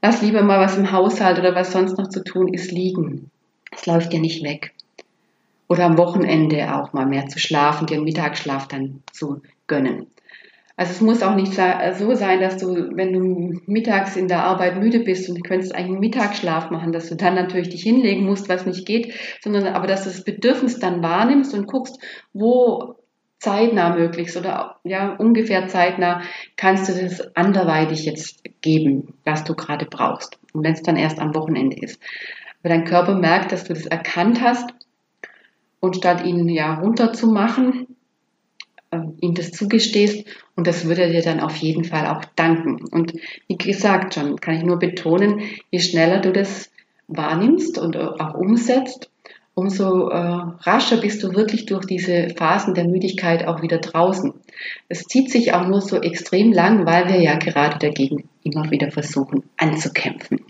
lass 0.03 0.21
lieber 0.21 0.43
mal 0.43 0.59
was 0.59 0.77
im 0.77 0.91
Haushalt 0.91 1.39
oder 1.39 1.55
was 1.55 1.71
sonst 1.71 1.97
noch 1.97 2.09
zu 2.09 2.23
tun 2.23 2.53
ist 2.53 2.71
liegen. 2.71 3.31
Es 3.71 3.87
läuft 3.87 4.13
dir 4.13 4.19
nicht 4.19 4.43
weg. 4.43 4.73
Oder 5.69 5.85
am 5.85 5.97
Wochenende 5.97 6.75
auch 6.75 6.93
mal 6.93 7.07
mehr 7.07 7.27
zu 7.29 7.39
schlafen, 7.39 7.87
dir 7.87 7.95
einen 7.95 8.03
Mittagsschlaf 8.03 8.67
dann 8.67 9.01
zu 9.11 9.41
gönnen. 9.65 10.07
Also 10.75 10.91
es 10.91 11.01
muss 11.01 11.23
auch 11.23 11.35
nicht 11.35 11.53
so 11.53 12.15
sein, 12.15 12.41
dass 12.41 12.57
du, 12.57 12.95
wenn 12.95 13.13
du 13.13 13.61
mittags 13.65 14.17
in 14.17 14.27
der 14.27 14.43
Arbeit 14.43 14.77
müde 14.77 14.99
bist 14.99 15.29
und 15.29 15.35
du 15.35 15.41
könntest 15.41 15.73
eigentlich 15.73 15.91
einen 15.91 15.99
Mittagsschlaf 15.99 16.69
machen, 16.69 16.91
dass 16.91 17.07
du 17.07 17.15
dann 17.15 17.35
natürlich 17.35 17.69
dich 17.69 17.83
hinlegen 17.83 18.25
musst, 18.25 18.49
was 18.49 18.65
nicht 18.65 18.85
geht, 18.85 19.13
sondern 19.41 19.67
aber 19.67 19.87
dass 19.87 20.03
du 20.03 20.09
das 20.09 20.23
Bedürfnis 20.23 20.79
dann 20.79 21.01
wahrnimmst 21.01 21.53
und 21.53 21.67
guckst, 21.67 21.97
wo 22.33 22.95
zeitnah 23.43 23.93
möglichst 23.93 24.37
oder 24.37 24.77
ja 24.85 25.15
ungefähr 25.15 25.67
zeitnah 25.67 26.21
kannst 26.55 26.87
du 26.87 26.93
das 26.93 27.35
anderweitig 27.35 28.05
jetzt 28.05 28.41
geben, 28.61 29.15
was 29.25 29.43
du 29.43 29.53
gerade 29.53 29.85
brauchst. 29.85 30.39
Und 30.53 30.63
wenn 30.63 30.73
es 30.73 30.81
dann 30.81 30.95
erst 30.95 31.19
am 31.19 31.35
Wochenende 31.35 31.77
ist. 31.77 32.01
Aber 32.61 32.69
dein 32.69 32.85
Körper 32.85 33.15
merkt, 33.15 33.51
dass 33.51 33.65
du 33.65 33.73
das 33.73 33.85
erkannt 33.85 34.41
hast 34.41 34.73
und 35.81 35.97
statt 35.97 36.23
ihn 36.23 36.47
ja 36.47 36.75
runterzumachen, 36.75 37.87
äh, 38.91 38.99
ihm 39.19 39.33
das 39.33 39.51
zugestehst 39.51 40.25
und 40.55 40.65
das 40.65 40.85
würde 40.85 41.01
er 41.01 41.09
dir 41.09 41.21
dann 41.21 41.41
auf 41.41 41.57
jeden 41.57 41.83
Fall 41.83 42.07
auch 42.07 42.23
danken. 42.37 42.85
Und 42.91 43.13
wie 43.49 43.57
gesagt 43.57 44.13
schon, 44.13 44.37
kann 44.37 44.55
ich 44.55 44.63
nur 44.63 44.79
betonen, 44.79 45.41
je 45.69 45.79
schneller 45.79 46.21
du 46.21 46.31
das 46.31 46.71
wahrnimmst 47.09 47.77
und 47.77 47.97
auch 47.97 48.35
umsetzt, 48.35 49.09
umso 49.55 50.09
äh, 50.09 50.17
rascher 50.17 50.97
bist 50.97 51.23
du 51.23 51.33
wirklich 51.33 51.65
durch 51.65 51.85
diese 51.85 52.29
Phasen 52.29 52.73
der 52.73 52.87
Müdigkeit 52.87 53.47
auch 53.47 53.61
wieder 53.61 53.77
draußen. 53.77 54.33
Es 54.89 55.03
zieht 55.03 55.31
sich 55.31 55.53
auch 55.53 55.67
nur 55.67 55.81
so 55.81 56.01
extrem 56.01 56.51
lang, 56.51 56.85
weil 56.85 57.07
wir 57.07 57.21
ja 57.21 57.35
gerade 57.35 57.77
dagegen 57.79 58.29
immer 58.43 58.69
wieder 58.71 58.91
versuchen 58.91 59.43
anzukämpfen. 59.57 60.41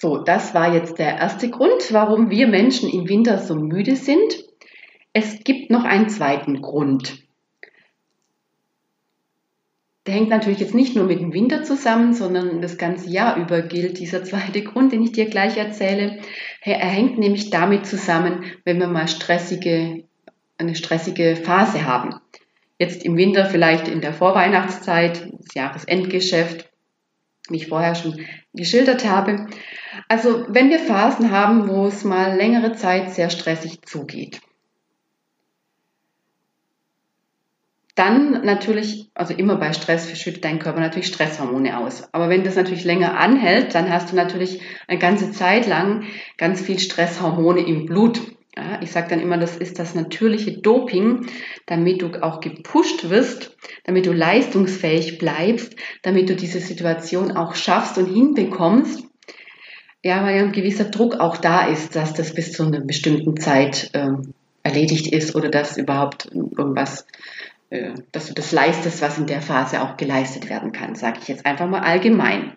So, 0.00 0.18
das 0.18 0.54
war 0.54 0.74
jetzt 0.74 0.98
der 0.98 1.18
erste 1.18 1.50
Grund, 1.50 1.92
warum 1.92 2.30
wir 2.30 2.46
Menschen 2.46 2.88
im 2.88 3.08
Winter 3.08 3.38
so 3.38 3.56
müde 3.56 3.96
sind. 3.96 4.44
Es 5.12 5.42
gibt 5.42 5.70
noch 5.70 5.84
einen 5.84 6.08
zweiten 6.08 6.62
Grund. 6.62 7.18
Der 10.06 10.14
hängt 10.14 10.30
natürlich 10.30 10.60
jetzt 10.60 10.74
nicht 10.74 10.96
nur 10.96 11.04
mit 11.04 11.20
dem 11.20 11.34
Winter 11.34 11.64
zusammen, 11.64 12.14
sondern 12.14 12.62
das 12.62 12.78
ganze 12.78 13.10
Jahr 13.10 13.36
über 13.36 13.60
gilt 13.60 13.98
dieser 13.98 14.24
zweite 14.24 14.62
Grund, 14.62 14.92
den 14.92 15.02
ich 15.02 15.12
dir 15.12 15.26
gleich 15.26 15.58
erzähle. 15.58 16.20
Er 16.74 16.88
hängt 16.88 17.18
nämlich 17.18 17.50
damit 17.50 17.86
zusammen, 17.86 18.44
wenn 18.64 18.78
wir 18.78 18.88
mal 18.88 19.08
stressige, 19.08 20.04
eine 20.56 20.74
stressige 20.74 21.36
Phase 21.36 21.84
haben. 21.84 22.14
Jetzt 22.78 23.04
im 23.04 23.16
Winter 23.16 23.46
vielleicht 23.46 23.88
in 23.88 24.00
der 24.00 24.12
Vorweihnachtszeit, 24.12 25.28
das 25.32 25.54
Jahresendgeschäft, 25.54 26.70
wie 27.48 27.56
ich 27.56 27.68
vorher 27.68 27.94
schon 27.94 28.20
geschildert 28.54 29.08
habe. 29.08 29.46
Also 30.08 30.44
wenn 30.48 30.70
wir 30.70 30.78
Phasen 30.78 31.30
haben, 31.30 31.68
wo 31.68 31.86
es 31.86 32.04
mal 32.04 32.36
längere 32.36 32.74
Zeit 32.74 33.12
sehr 33.12 33.30
stressig 33.30 33.82
zugeht. 33.82 34.40
Dann 37.98 38.44
natürlich, 38.44 39.10
also 39.14 39.34
immer 39.34 39.56
bei 39.56 39.72
Stress 39.72 40.06
verschüttet 40.06 40.44
dein 40.44 40.60
Körper 40.60 40.78
natürlich 40.78 41.08
Stresshormone 41.08 41.76
aus. 41.78 42.04
Aber 42.12 42.28
wenn 42.28 42.44
das 42.44 42.54
natürlich 42.54 42.84
länger 42.84 43.18
anhält, 43.18 43.74
dann 43.74 43.90
hast 43.90 44.12
du 44.12 44.16
natürlich 44.16 44.60
eine 44.86 45.00
ganze 45.00 45.32
Zeit 45.32 45.66
lang 45.66 46.04
ganz 46.36 46.60
viel 46.60 46.78
Stresshormone 46.78 47.66
im 47.66 47.86
Blut. 47.86 48.20
Ja, 48.56 48.78
ich 48.82 48.92
sage 48.92 49.08
dann 49.10 49.18
immer, 49.18 49.36
das 49.36 49.56
ist 49.56 49.80
das 49.80 49.96
natürliche 49.96 50.60
Doping, 50.60 51.26
damit 51.66 52.00
du 52.00 52.22
auch 52.22 52.38
gepusht 52.38 53.10
wirst, 53.10 53.56
damit 53.82 54.06
du 54.06 54.12
leistungsfähig 54.12 55.18
bleibst, 55.18 55.74
damit 56.02 56.28
du 56.28 56.36
diese 56.36 56.60
Situation 56.60 57.32
auch 57.32 57.56
schaffst 57.56 57.98
und 57.98 58.06
hinbekommst. 58.06 59.02
Ja, 60.04 60.22
weil 60.22 60.36
ja 60.36 60.44
ein 60.44 60.52
gewisser 60.52 60.84
Druck 60.84 61.18
auch 61.18 61.36
da 61.36 61.66
ist, 61.66 61.96
dass 61.96 62.14
das 62.14 62.32
bis 62.32 62.52
zu 62.52 62.62
einer 62.62 62.80
bestimmten 62.80 63.36
Zeit 63.38 63.90
äh, 63.92 64.10
erledigt 64.62 65.12
ist 65.12 65.34
oder 65.34 65.48
dass 65.48 65.76
überhaupt 65.76 66.26
irgendwas 66.32 67.04
dass 68.12 68.26
du 68.26 68.34
das 68.34 68.52
leistest, 68.52 69.02
was 69.02 69.18
in 69.18 69.26
der 69.26 69.42
Phase 69.42 69.82
auch 69.82 69.96
geleistet 69.96 70.48
werden 70.48 70.72
kann, 70.72 70.94
sage 70.94 71.18
ich 71.20 71.28
jetzt 71.28 71.44
einfach 71.44 71.68
mal 71.68 71.80
allgemein. 71.80 72.56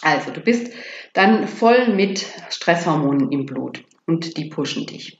Also, 0.00 0.32
du 0.32 0.40
bist 0.40 0.72
dann 1.12 1.46
voll 1.46 1.94
mit 1.94 2.26
Stresshormonen 2.50 3.30
im 3.30 3.46
Blut 3.46 3.84
und 4.06 4.36
die 4.36 4.46
pushen 4.46 4.86
dich. 4.86 5.18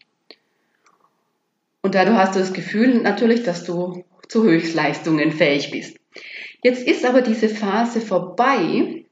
Und 1.82 1.94
dadurch 1.94 2.16
hast 2.16 2.34
du 2.34 2.40
das 2.40 2.52
Gefühl 2.52 3.00
natürlich, 3.02 3.42
dass 3.42 3.64
du 3.64 4.04
zu 4.28 4.44
Höchstleistungen 4.44 5.30
fähig 5.30 5.70
bist. 5.70 5.98
Jetzt 6.62 6.86
ist 6.86 7.04
aber 7.04 7.22
diese 7.22 7.48
Phase 7.48 8.00
vorbei 8.00 9.04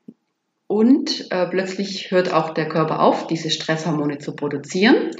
und 0.66 1.30
äh, 1.30 1.46
plötzlich 1.46 2.10
hört 2.10 2.32
auch 2.32 2.54
der 2.54 2.68
Körper 2.68 3.00
auf, 3.00 3.26
diese 3.26 3.50
Stresshormone 3.50 4.18
zu 4.18 4.34
produzieren 4.34 5.10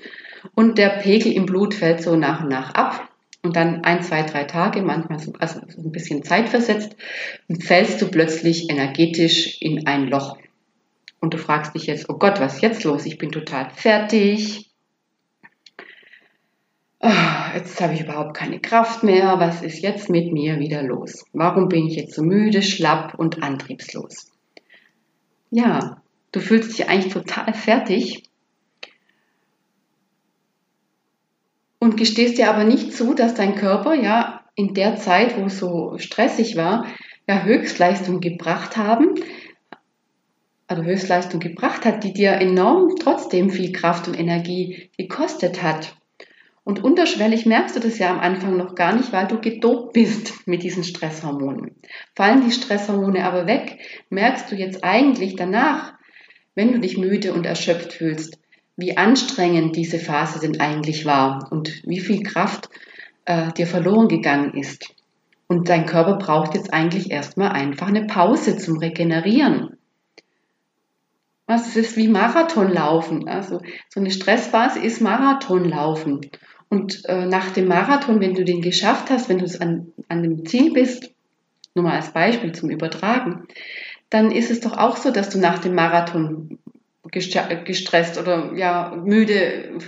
und 0.54 0.78
der 0.78 0.90
Pegel 0.90 1.32
im 1.32 1.46
Blut 1.46 1.74
fällt 1.74 2.02
so 2.02 2.16
nach 2.16 2.42
und 2.42 2.48
nach 2.48 2.74
ab 2.74 3.09
und 3.42 3.56
dann 3.56 3.84
ein, 3.84 4.02
zwei, 4.02 4.22
drei 4.22 4.44
Tage, 4.44 4.82
manchmal 4.82 5.18
so, 5.18 5.32
also 5.38 5.60
so 5.68 5.80
ein 5.80 5.92
bisschen 5.92 6.22
Zeit 6.22 6.48
versetzt, 6.48 6.96
fällst 7.60 8.02
du 8.02 8.08
plötzlich 8.08 8.68
energetisch 8.68 9.60
in 9.60 9.86
ein 9.86 10.08
Loch. 10.08 10.36
Und 11.20 11.34
du 11.34 11.38
fragst 11.38 11.74
dich 11.74 11.86
jetzt, 11.86 12.08
oh 12.08 12.18
Gott, 12.18 12.40
was 12.40 12.56
ist 12.56 12.62
jetzt 12.62 12.84
los? 12.84 13.06
Ich 13.06 13.18
bin 13.18 13.30
total 13.30 13.70
fertig. 13.70 14.70
Oh, 17.00 17.08
jetzt 17.54 17.80
habe 17.80 17.94
ich 17.94 18.02
überhaupt 18.02 18.36
keine 18.36 18.60
Kraft 18.60 19.02
mehr. 19.02 19.38
Was 19.38 19.62
ist 19.62 19.80
jetzt 19.80 20.10
mit 20.10 20.32
mir 20.32 20.58
wieder 20.58 20.82
los? 20.82 21.24
Warum 21.32 21.68
bin 21.68 21.86
ich 21.86 21.96
jetzt 21.96 22.14
so 22.14 22.22
müde, 22.22 22.62
schlapp 22.62 23.18
und 23.18 23.42
antriebslos? 23.42 24.30
Ja, 25.50 26.02
du 26.32 26.40
fühlst 26.40 26.78
dich 26.78 26.88
eigentlich 26.88 27.12
total 27.12 27.52
fertig 27.54 28.29
und 31.80 31.96
gestehst 31.96 32.38
dir 32.38 32.50
aber 32.50 32.62
nicht 32.62 32.94
zu, 32.94 33.14
dass 33.14 33.34
dein 33.34 33.56
Körper 33.56 33.94
ja 33.94 34.44
in 34.54 34.74
der 34.74 34.96
Zeit, 34.96 35.36
wo 35.36 35.46
es 35.46 35.58
so 35.58 35.98
stressig 35.98 36.54
war, 36.54 36.86
ja 37.26 37.42
Höchstleistung 37.42 38.20
gebracht 38.20 38.76
haben, 38.76 39.14
also 40.68 40.84
Höchstleistung 40.84 41.40
gebracht 41.40 41.84
hat, 41.84 42.04
die 42.04 42.12
dir 42.12 42.32
enorm 42.32 42.94
trotzdem 43.00 43.50
viel 43.50 43.72
Kraft 43.72 44.06
und 44.06 44.18
Energie 44.18 44.90
gekostet 44.96 45.62
hat. 45.62 45.96
Und 46.62 46.84
unterschwellig 46.84 47.46
merkst 47.46 47.74
du 47.74 47.80
das 47.80 47.98
ja 47.98 48.10
am 48.10 48.20
Anfang 48.20 48.56
noch 48.56 48.74
gar 48.74 48.94
nicht, 48.94 49.12
weil 49.12 49.26
du 49.26 49.40
gedopt 49.40 49.94
bist 49.94 50.46
mit 50.46 50.62
diesen 50.62 50.84
Stresshormonen. 50.84 51.76
Fallen 52.14 52.44
die 52.44 52.52
Stresshormone 52.52 53.24
aber 53.24 53.46
weg, 53.46 53.78
merkst 54.10 54.52
du 54.52 54.56
jetzt 54.56 54.84
eigentlich 54.84 55.34
danach, 55.34 55.94
wenn 56.54 56.72
du 56.72 56.78
dich 56.78 56.98
müde 56.98 57.32
und 57.32 57.46
erschöpft 57.46 57.94
fühlst, 57.94 58.39
wie 58.80 58.96
anstrengend 58.96 59.76
diese 59.76 59.98
Phase 59.98 60.40
denn 60.40 60.60
eigentlich 60.60 61.04
war 61.06 61.48
und 61.50 61.82
wie 61.84 62.00
viel 62.00 62.22
Kraft 62.22 62.68
äh, 63.24 63.52
dir 63.52 63.66
verloren 63.66 64.08
gegangen 64.08 64.54
ist. 64.54 64.94
Und 65.46 65.68
dein 65.68 65.86
Körper 65.86 66.16
braucht 66.16 66.54
jetzt 66.54 66.72
eigentlich 66.72 67.10
erstmal 67.10 67.50
einfach 67.50 67.88
eine 67.88 68.06
Pause 68.06 68.56
zum 68.56 68.78
Regenerieren. 68.78 69.76
Es 71.46 71.74
ist 71.74 71.96
wie 71.96 72.06
Marathonlaufen. 72.06 73.28
Also 73.28 73.60
so 73.88 74.00
eine 74.00 74.12
Stressphase 74.12 74.78
ist 74.78 75.00
Marathonlaufen. 75.00 76.30
Und 76.68 77.04
äh, 77.06 77.26
nach 77.26 77.50
dem 77.50 77.66
Marathon, 77.66 78.20
wenn 78.20 78.34
du 78.34 78.44
den 78.44 78.62
geschafft 78.62 79.10
hast, 79.10 79.28
wenn 79.28 79.38
du 79.38 79.60
an, 79.60 79.92
an 80.08 80.22
dem 80.22 80.46
Ziel 80.46 80.72
bist, 80.72 81.12
nur 81.74 81.84
mal 81.84 81.96
als 81.96 82.12
Beispiel 82.12 82.52
zum 82.52 82.70
Übertragen, 82.70 83.48
dann 84.08 84.30
ist 84.30 84.50
es 84.50 84.60
doch 84.60 84.76
auch 84.76 84.96
so, 84.96 85.10
dass 85.10 85.30
du 85.30 85.38
nach 85.38 85.58
dem 85.58 85.74
Marathon 85.74 86.58
gestresst 87.12 88.18
oder 88.18 88.52
ja 88.54 88.94
müde 88.96 89.78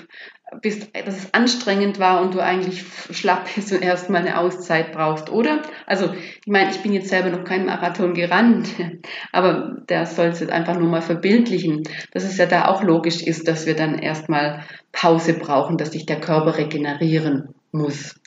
bist, 0.61 0.91
dass 0.95 1.17
es 1.17 1.35
anstrengend 1.35 1.99
war 1.99 2.21
und 2.21 2.35
du 2.35 2.41
eigentlich 2.41 2.85
schlapp 3.11 3.49
bist 3.55 3.73
und 3.73 3.83
erstmal 3.83 4.21
eine 4.21 4.39
Auszeit 4.39 4.93
brauchst, 4.93 5.31
oder? 5.31 5.63
Also, 5.87 6.13
ich 6.13 6.47
meine, 6.47 6.71
ich 6.71 6.83
bin 6.83 6.93
jetzt 6.93 7.09
selber 7.09 7.31
noch 7.31 7.45
kein 7.45 7.65
Marathon 7.65 8.15
gerannt, 8.15 8.69
aber 9.33 9.79
der 9.89 10.05
soll 10.07 10.27
es 10.27 10.41
jetzt 10.41 10.53
einfach 10.53 10.79
nur 10.79 10.89
mal 10.89 11.03
verbildlichen, 11.03 11.85
dass 12.13 12.25
es 12.25 12.37
ja 12.37 12.47
da 12.47 12.67
auch 12.67 12.83
logisch 12.83 13.23
ist, 13.23 13.49
dass 13.49 13.67
wir 13.67 13.75
dann 13.75 13.99
erstmal 13.99 14.65
Pause 14.93 15.35
brauchen, 15.35 15.79
dass 15.79 15.93
sich 15.93 16.07
der 16.07 16.21
Körper 16.21 16.59
regenerieren 16.59 17.55
muss. 17.71 18.21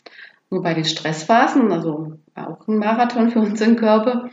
Nur 0.50 0.64
bei 0.64 0.74
den 0.74 0.86
Stressphasen, 0.86 1.72
also 1.72 2.14
auch 2.36 2.68
ein 2.68 2.78
Marathon 2.78 3.30
für 3.30 3.40
unseren 3.40 3.76
Körper, 3.76 4.30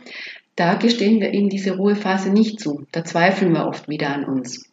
da 0.55 0.75
gestehen 0.75 1.19
wir 1.19 1.33
ihnen 1.33 1.49
diese 1.49 1.77
Ruhephase 1.77 2.29
nicht 2.29 2.59
zu. 2.59 2.85
Da 2.91 3.03
zweifeln 3.03 3.53
wir 3.53 3.67
oft 3.67 3.89
wieder 3.89 4.09
an 4.09 4.25
uns. 4.25 4.69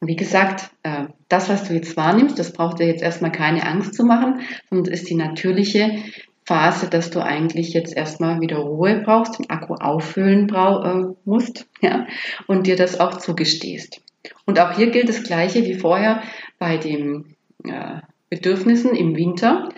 Und 0.00 0.08
wie 0.08 0.16
gesagt, 0.16 0.70
äh, 0.82 1.06
das, 1.28 1.48
was 1.48 1.64
du 1.64 1.74
jetzt 1.74 1.96
wahrnimmst, 1.96 2.38
das 2.38 2.52
braucht 2.52 2.78
dir 2.78 2.86
jetzt 2.86 3.02
erstmal 3.02 3.32
keine 3.32 3.66
Angst 3.66 3.94
zu 3.94 4.04
machen, 4.04 4.40
sondern 4.68 4.92
ist 4.92 5.08
die 5.08 5.14
natürliche 5.14 5.98
Phase, 6.46 6.90
dass 6.90 7.10
du 7.10 7.24
eigentlich 7.24 7.72
jetzt 7.72 7.96
erstmal 7.96 8.40
wieder 8.40 8.58
Ruhe 8.58 9.00
brauchst, 9.02 9.38
den 9.38 9.48
Akku 9.48 9.74
auffüllen 9.74 10.48
äh, 10.50 11.14
musst 11.24 11.66
ja, 11.80 12.06
und 12.46 12.66
dir 12.66 12.76
das 12.76 13.00
auch 13.00 13.16
zugestehst. 13.18 14.02
Und 14.44 14.60
auch 14.60 14.76
hier 14.76 14.90
gilt 14.90 15.08
das 15.08 15.22
Gleiche 15.22 15.64
wie 15.64 15.74
vorher 15.74 16.22
bei 16.58 16.76
den 16.76 17.36
äh, 17.64 18.00
Bedürfnissen 18.28 18.94
im 18.94 19.16
Winter. 19.16 19.70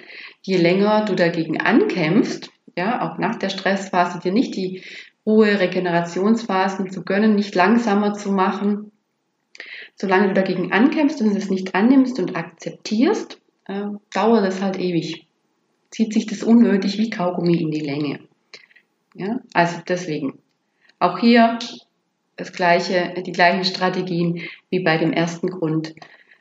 Je 0.42 0.56
länger 0.56 1.04
du 1.04 1.14
dagegen 1.14 1.60
ankämpfst, 1.60 2.50
ja, 2.76 3.02
auch 3.02 3.18
nach 3.18 3.36
der 3.36 3.48
Stressphase, 3.48 4.20
dir 4.20 4.32
nicht 4.32 4.54
die 4.54 4.82
Ruhe, 5.24 5.58
Regenerationsphasen 5.58 6.90
zu 6.90 7.02
gönnen, 7.02 7.34
nicht 7.34 7.54
langsamer 7.54 8.12
zu 8.12 8.30
machen. 8.30 8.92
Solange 9.96 10.28
du 10.28 10.34
dagegen 10.34 10.72
ankämpfst 10.72 11.20
und 11.22 11.34
es 11.34 11.50
nicht 11.50 11.74
annimmst 11.74 12.18
und 12.20 12.36
akzeptierst, 12.36 13.40
äh, 13.64 13.86
dauert 14.12 14.44
das 14.44 14.60
halt 14.60 14.78
ewig. 14.78 15.26
Zieht 15.90 16.12
sich 16.12 16.26
das 16.26 16.42
unnötig 16.42 16.98
wie 16.98 17.10
Kaugummi 17.10 17.56
in 17.60 17.70
die 17.70 17.80
Länge. 17.80 18.20
Ja, 19.14 19.40
also 19.54 19.78
deswegen. 19.88 20.38
Auch 20.98 21.18
hier 21.18 21.58
das 22.36 22.52
gleiche, 22.52 23.14
die 23.24 23.32
gleichen 23.32 23.64
Strategien 23.64 24.42
wie 24.68 24.80
bei 24.80 24.98
dem 24.98 25.12
ersten 25.12 25.48
Grund. 25.48 25.94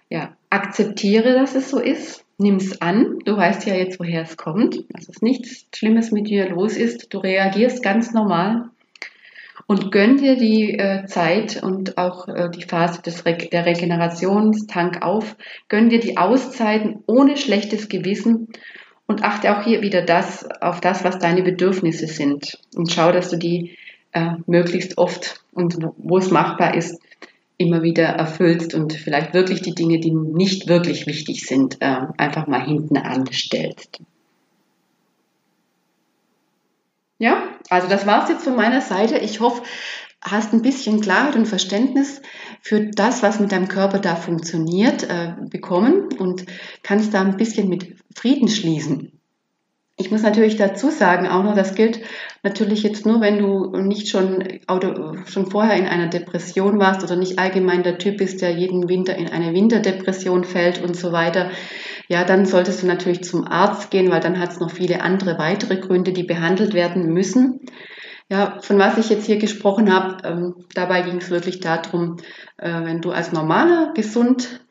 Ja, 0.09 0.35
akzeptiere, 0.49 1.33
dass 1.33 1.55
es 1.55 1.69
so 1.69 1.79
ist 1.79 2.24
nimm 2.37 2.57
es 2.57 2.81
an. 2.81 3.19
Du 3.25 3.37
weißt 3.37 3.65
ja 3.65 3.75
jetzt, 3.75 3.99
woher 3.99 4.21
es 4.21 4.37
kommt, 4.37 4.83
dass 4.89 5.09
es 5.09 5.21
nichts 5.21 5.65
Schlimmes 5.73 6.11
mit 6.11 6.27
dir 6.27 6.49
los 6.49 6.77
ist. 6.77 7.13
Du 7.13 7.19
reagierst 7.19 7.83
ganz 7.83 8.13
normal 8.13 8.69
und 9.67 9.91
gönn 9.91 10.17
dir 10.17 10.35
die 10.35 10.77
äh, 10.77 11.05
Zeit 11.05 11.61
und 11.63 11.97
auch 11.97 12.27
äh, 12.27 12.49
die 12.49 12.63
Phase 12.63 13.01
des 13.01 13.25
Re 13.25 13.35
der 13.35 13.65
Regenerationstank 13.65 15.01
auf. 15.01 15.35
Gönn 15.69 15.89
dir 15.89 15.99
die 15.99 16.17
Auszeiten 16.17 17.03
ohne 17.07 17.37
schlechtes 17.37 17.89
Gewissen 17.89 18.49
und 19.07 19.23
achte 19.23 19.55
auch 19.55 19.63
hier 19.63 19.81
wieder 19.81 20.01
das 20.01 20.45
auf 20.61 20.81
das, 20.81 21.03
was 21.03 21.19
deine 21.19 21.43
Bedürfnisse 21.43 22.07
sind 22.07 22.59
und 22.75 22.91
schau, 22.91 23.11
dass 23.11 23.29
du 23.29 23.37
die 23.37 23.77
äh, 24.11 24.31
möglichst 24.45 24.97
oft 24.97 25.41
und 25.53 25.77
wo 25.97 26.17
es 26.17 26.31
machbar 26.31 26.75
ist 26.75 26.99
immer 27.57 27.81
wieder 27.83 28.05
erfüllst 28.05 28.73
und 28.73 28.93
vielleicht 28.93 29.33
wirklich 29.33 29.61
die 29.61 29.75
Dinge, 29.75 29.99
die 29.99 30.11
nicht 30.11 30.67
wirklich 30.67 31.07
wichtig 31.07 31.45
sind, 31.45 31.81
äh, 31.81 32.01
einfach 32.17 32.47
mal 32.47 32.65
hinten 32.65 32.97
anstellst. 32.97 34.01
Ja, 37.17 37.43
also 37.69 37.87
das 37.87 38.05
war 38.05 38.23
es 38.23 38.29
jetzt 38.29 38.43
von 38.43 38.55
meiner 38.55 38.81
Seite. 38.81 39.17
Ich 39.17 39.39
hoffe, 39.39 39.63
hast 40.21 40.53
ein 40.53 40.61
bisschen 40.61 41.01
Klarheit 41.01 41.35
und 41.35 41.45
Verständnis 41.45 42.21
für 42.61 42.81
das, 42.81 43.23
was 43.23 43.39
mit 43.39 43.51
deinem 43.51 43.67
Körper 43.67 43.99
da 43.99 44.15
funktioniert, 44.15 45.03
äh, 45.03 45.33
bekommen 45.49 46.09
und 46.17 46.45
kannst 46.83 47.13
da 47.13 47.21
ein 47.21 47.37
bisschen 47.37 47.69
mit 47.69 47.95
Frieden 48.15 48.47
schließen. 48.47 49.11
Ich 49.97 50.11
muss 50.11 50.23
natürlich 50.23 50.57
dazu 50.57 50.89
sagen, 50.89 51.27
auch 51.27 51.43
noch, 51.43 51.55
das 51.55 51.75
gilt 51.75 52.01
natürlich 52.45 52.83
jetzt 52.83 53.05
nur, 53.05 53.19
wenn 53.19 53.39
du 53.39 53.75
nicht 53.75 54.07
schon, 54.07 54.47
schon 55.25 55.51
vorher 55.51 55.75
in 55.75 55.87
einer 55.87 56.07
Depression 56.07 56.79
warst 56.79 57.03
oder 57.03 57.17
nicht 57.17 57.39
allgemein 57.39 57.83
der 57.83 57.97
Typ 57.97 58.17
bist, 58.17 58.41
der 58.41 58.51
jeden 58.51 58.87
Winter 58.87 59.15
in 59.15 59.29
eine 59.29 59.53
Winterdepression 59.53 60.45
fällt 60.45 60.81
und 60.81 60.95
so 60.95 61.11
weiter. 61.11 61.51
Ja, 62.07 62.23
dann 62.23 62.45
solltest 62.45 62.83
du 62.83 62.87
natürlich 62.87 63.23
zum 63.23 63.45
Arzt 63.45 63.89
gehen, 63.89 64.11
weil 64.11 64.21
dann 64.21 64.39
hat 64.39 64.51
es 64.51 64.59
noch 64.59 64.71
viele 64.71 65.01
andere 65.01 65.37
weitere 65.39 65.77
Gründe, 65.77 66.13
die 66.13 66.23
behandelt 66.23 66.73
werden 66.73 67.11
müssen. 67.11 67.61
Ja, 68.29 68.59
von 68.61 68.79
was 68.79 68.97
ich 68.97 69.09
jetzt 69.09 69.25
hier 69.25 69.37
gesprochen 69.37 69.93
habe, 69.93 70.17
ähm, 70.27 70.55
dabei 70.73 71.01
ging 71.01 71.17
es 71.17 71.29
wirklich 71.29 71.59
darum, 71.59 72.17
äh, 72.57 72.69
wenn 72.69 73.01
du 73.01 73.11
als 73.11 73.31
normaler, 73.31 73.91
gesund 73.95 74.61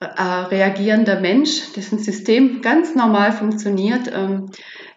äh, 0.00 0.22
reagierender 0.22 1.20
Mensch, 1.20 1.72
dessen 1.74 1.98
System 1.98 2.60
ganz 2.60 2.94
normal 2.94 3.32
funktioniert, 3.32 4.10
ähm, 4.14 4.50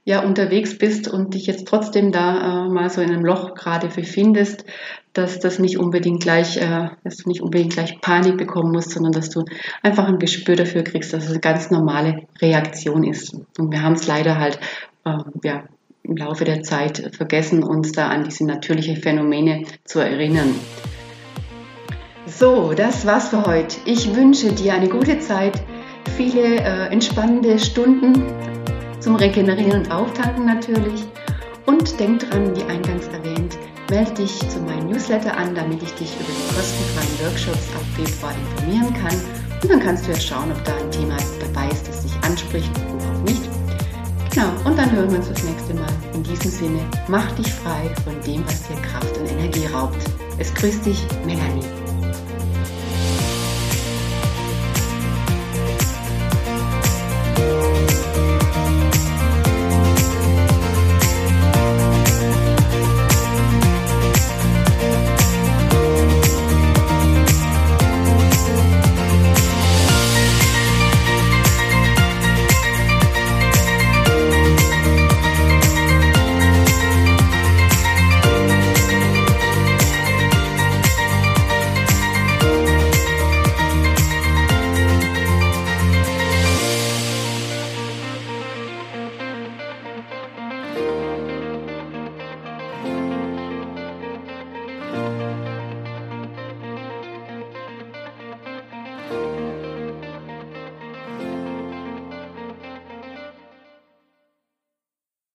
ja 0.05 0.23
unterwegs 0.23 0.77
bist 0.77 1.07
und 1.07 1.33
dich 1.33 1.45
jetzt 1.45 1.67
trotzdem 1.67 2.11
da 2.11 2.65
äh, 2.65 2.69
mal 2.69 2.89
so 2.89 3.01
in 3.01 3.11
einem 3.11 3.25
Loch 3.25 3.53
gerade 3.53 3.87
befindest, 3.87 4.65
dass 5.13 5.39
das 5.39 5.59
nicht 5.59 5.77
unbedingt 5.77 6.21
gleich, 6.21 6.57
äh, 6.57 6.89
dass 7.03 7.17
du 7.17 7.29
nicht 7.29 7.41
unbedingt 7.41 7.73
gleich 7.73 7.99
Panik 8.01 8.37
bekommen 8.37 8.71
musst, 8.71 8.91
sondern 8.91 9.11
dass 9.11 9.29
du 9.29 9.45
einfach 9.83 10.07
ein 10.07 10.19
Gespür 10.19 10.55
dafür 10.55 10.83
kriegst, 10.83 11.13
dass 11.13 11.25
es 11.25 11.31
eine 11.31 11.39
ganz 11.39 11.71
normale 11.71 12.23
Reaktion 12.41 13.03
ist. 13.03 13.35
Und 13.57 13.71
wir 13.71 13.81
haben 13.81 13.93
es 13.93 14.07
leider 14.07 14.39
halt 14.39 14.59
äh, 15.05 15.17
ja, 15.43 15.63
im 16.03 16.15
Laufe 16.15 16.45
der 16.45 16.63
Zeit 16.63 17.11
vergessen, 17.15 17.63
uns 17.63 17.91
da 17.91 18.07
an 18.07 18.23
diese 18.23 18.45
natürlichen 18.45 18.97
Phänomene 18.97 19.65
zu 19.83 19.99
erinnern. 19.99 20.55
So, 22.25 22.73
das 22.73 23.05
war's 23.05 23.29
für 23.29 23.45
heute. 23.45 23.77
Ich 23.85 24.15
wünsche 24.15 24.51
dir 24.51 24.73
eine 24.73 24.87
gute 24.87 25.19
Zeit, 25.19 25.61
viele 26.15 26.57
äh, 26.57 26.87
entspannende 26.91 27.57
Stunden 27.57 28.23
zum 28.99 29.15
Regenerieren 29.15 29.81
und 29.81 29.91
Auftanken 29.91 30.45
natürlich. 30.45 31.05
Und 31.65 31.99
denk 31.99 32.29
dran, 32.29 32.55
wie 32.55 32.63
eingangs 32.63 33.07
erwähnt, 33.07 33.57
melde 33.89 34.11
dich 34.13 34.39
zu 34.49 34.59
meinem 34.59 34.87
Newsletter 34.87 35.35
an, 35.37 35.55
damit 35.55 35.81
ich 35.83 35.93
dich 35.93 36.13
über 36.15 36.29
die 36.29 36.55
kostenfreien 36.55 37.19
Workshops 37.23 37.67
ab 37.75 37.83
Februar 37.95 38.33
informieren 38.33 38.93
kann. 38.93 39.15
Und 39.61 39.71
dann 39.71 39.79
kannst 39.79 40.07
du 40.07 40.11
ja 40.11 40.19
schauen, 40.19 40.51
ob 40.51 40.63
da 40.63 40.75
ein 40.75 40.91
Thema 40.91 41.17
dabei 41.39 41.69
ist, 41.69 41.87
das 41.87 42.03
dich 42.03 42.13
anspricht 42.23 42.71
oder 42.95 43.05
auch 43.05 43.23
nicht. 43.23 43.41
Genau, 44.33 44.49
und 44.63 44.77
dann 44.77 44.91
hören 44.91 45.09
wir 45.11 45.17
uns 45.17 45.29
das 45.29 45.43
nächste 45.43 45.73
Mal. 45.73 45.89
In 46.13 46.23
diesem 46.23 46.51
Sinne, 46.51 46.79
mach 47.07 47.31
dich 47.33 47.51
frei 47.51 47.93
von 48.03 48.13
dem, 48.25 48.45
was 48.45 48.67
dir 48.67 48.75
Kraft 48.81 49.17
und 49.17 49.29
Energie 49.31 49.65
raubt. 49.73 49.97
Es 50.37 50.53
grüßt 50.53 50.85
dich, 50.85 51.05
Melanie. 51.25 51.88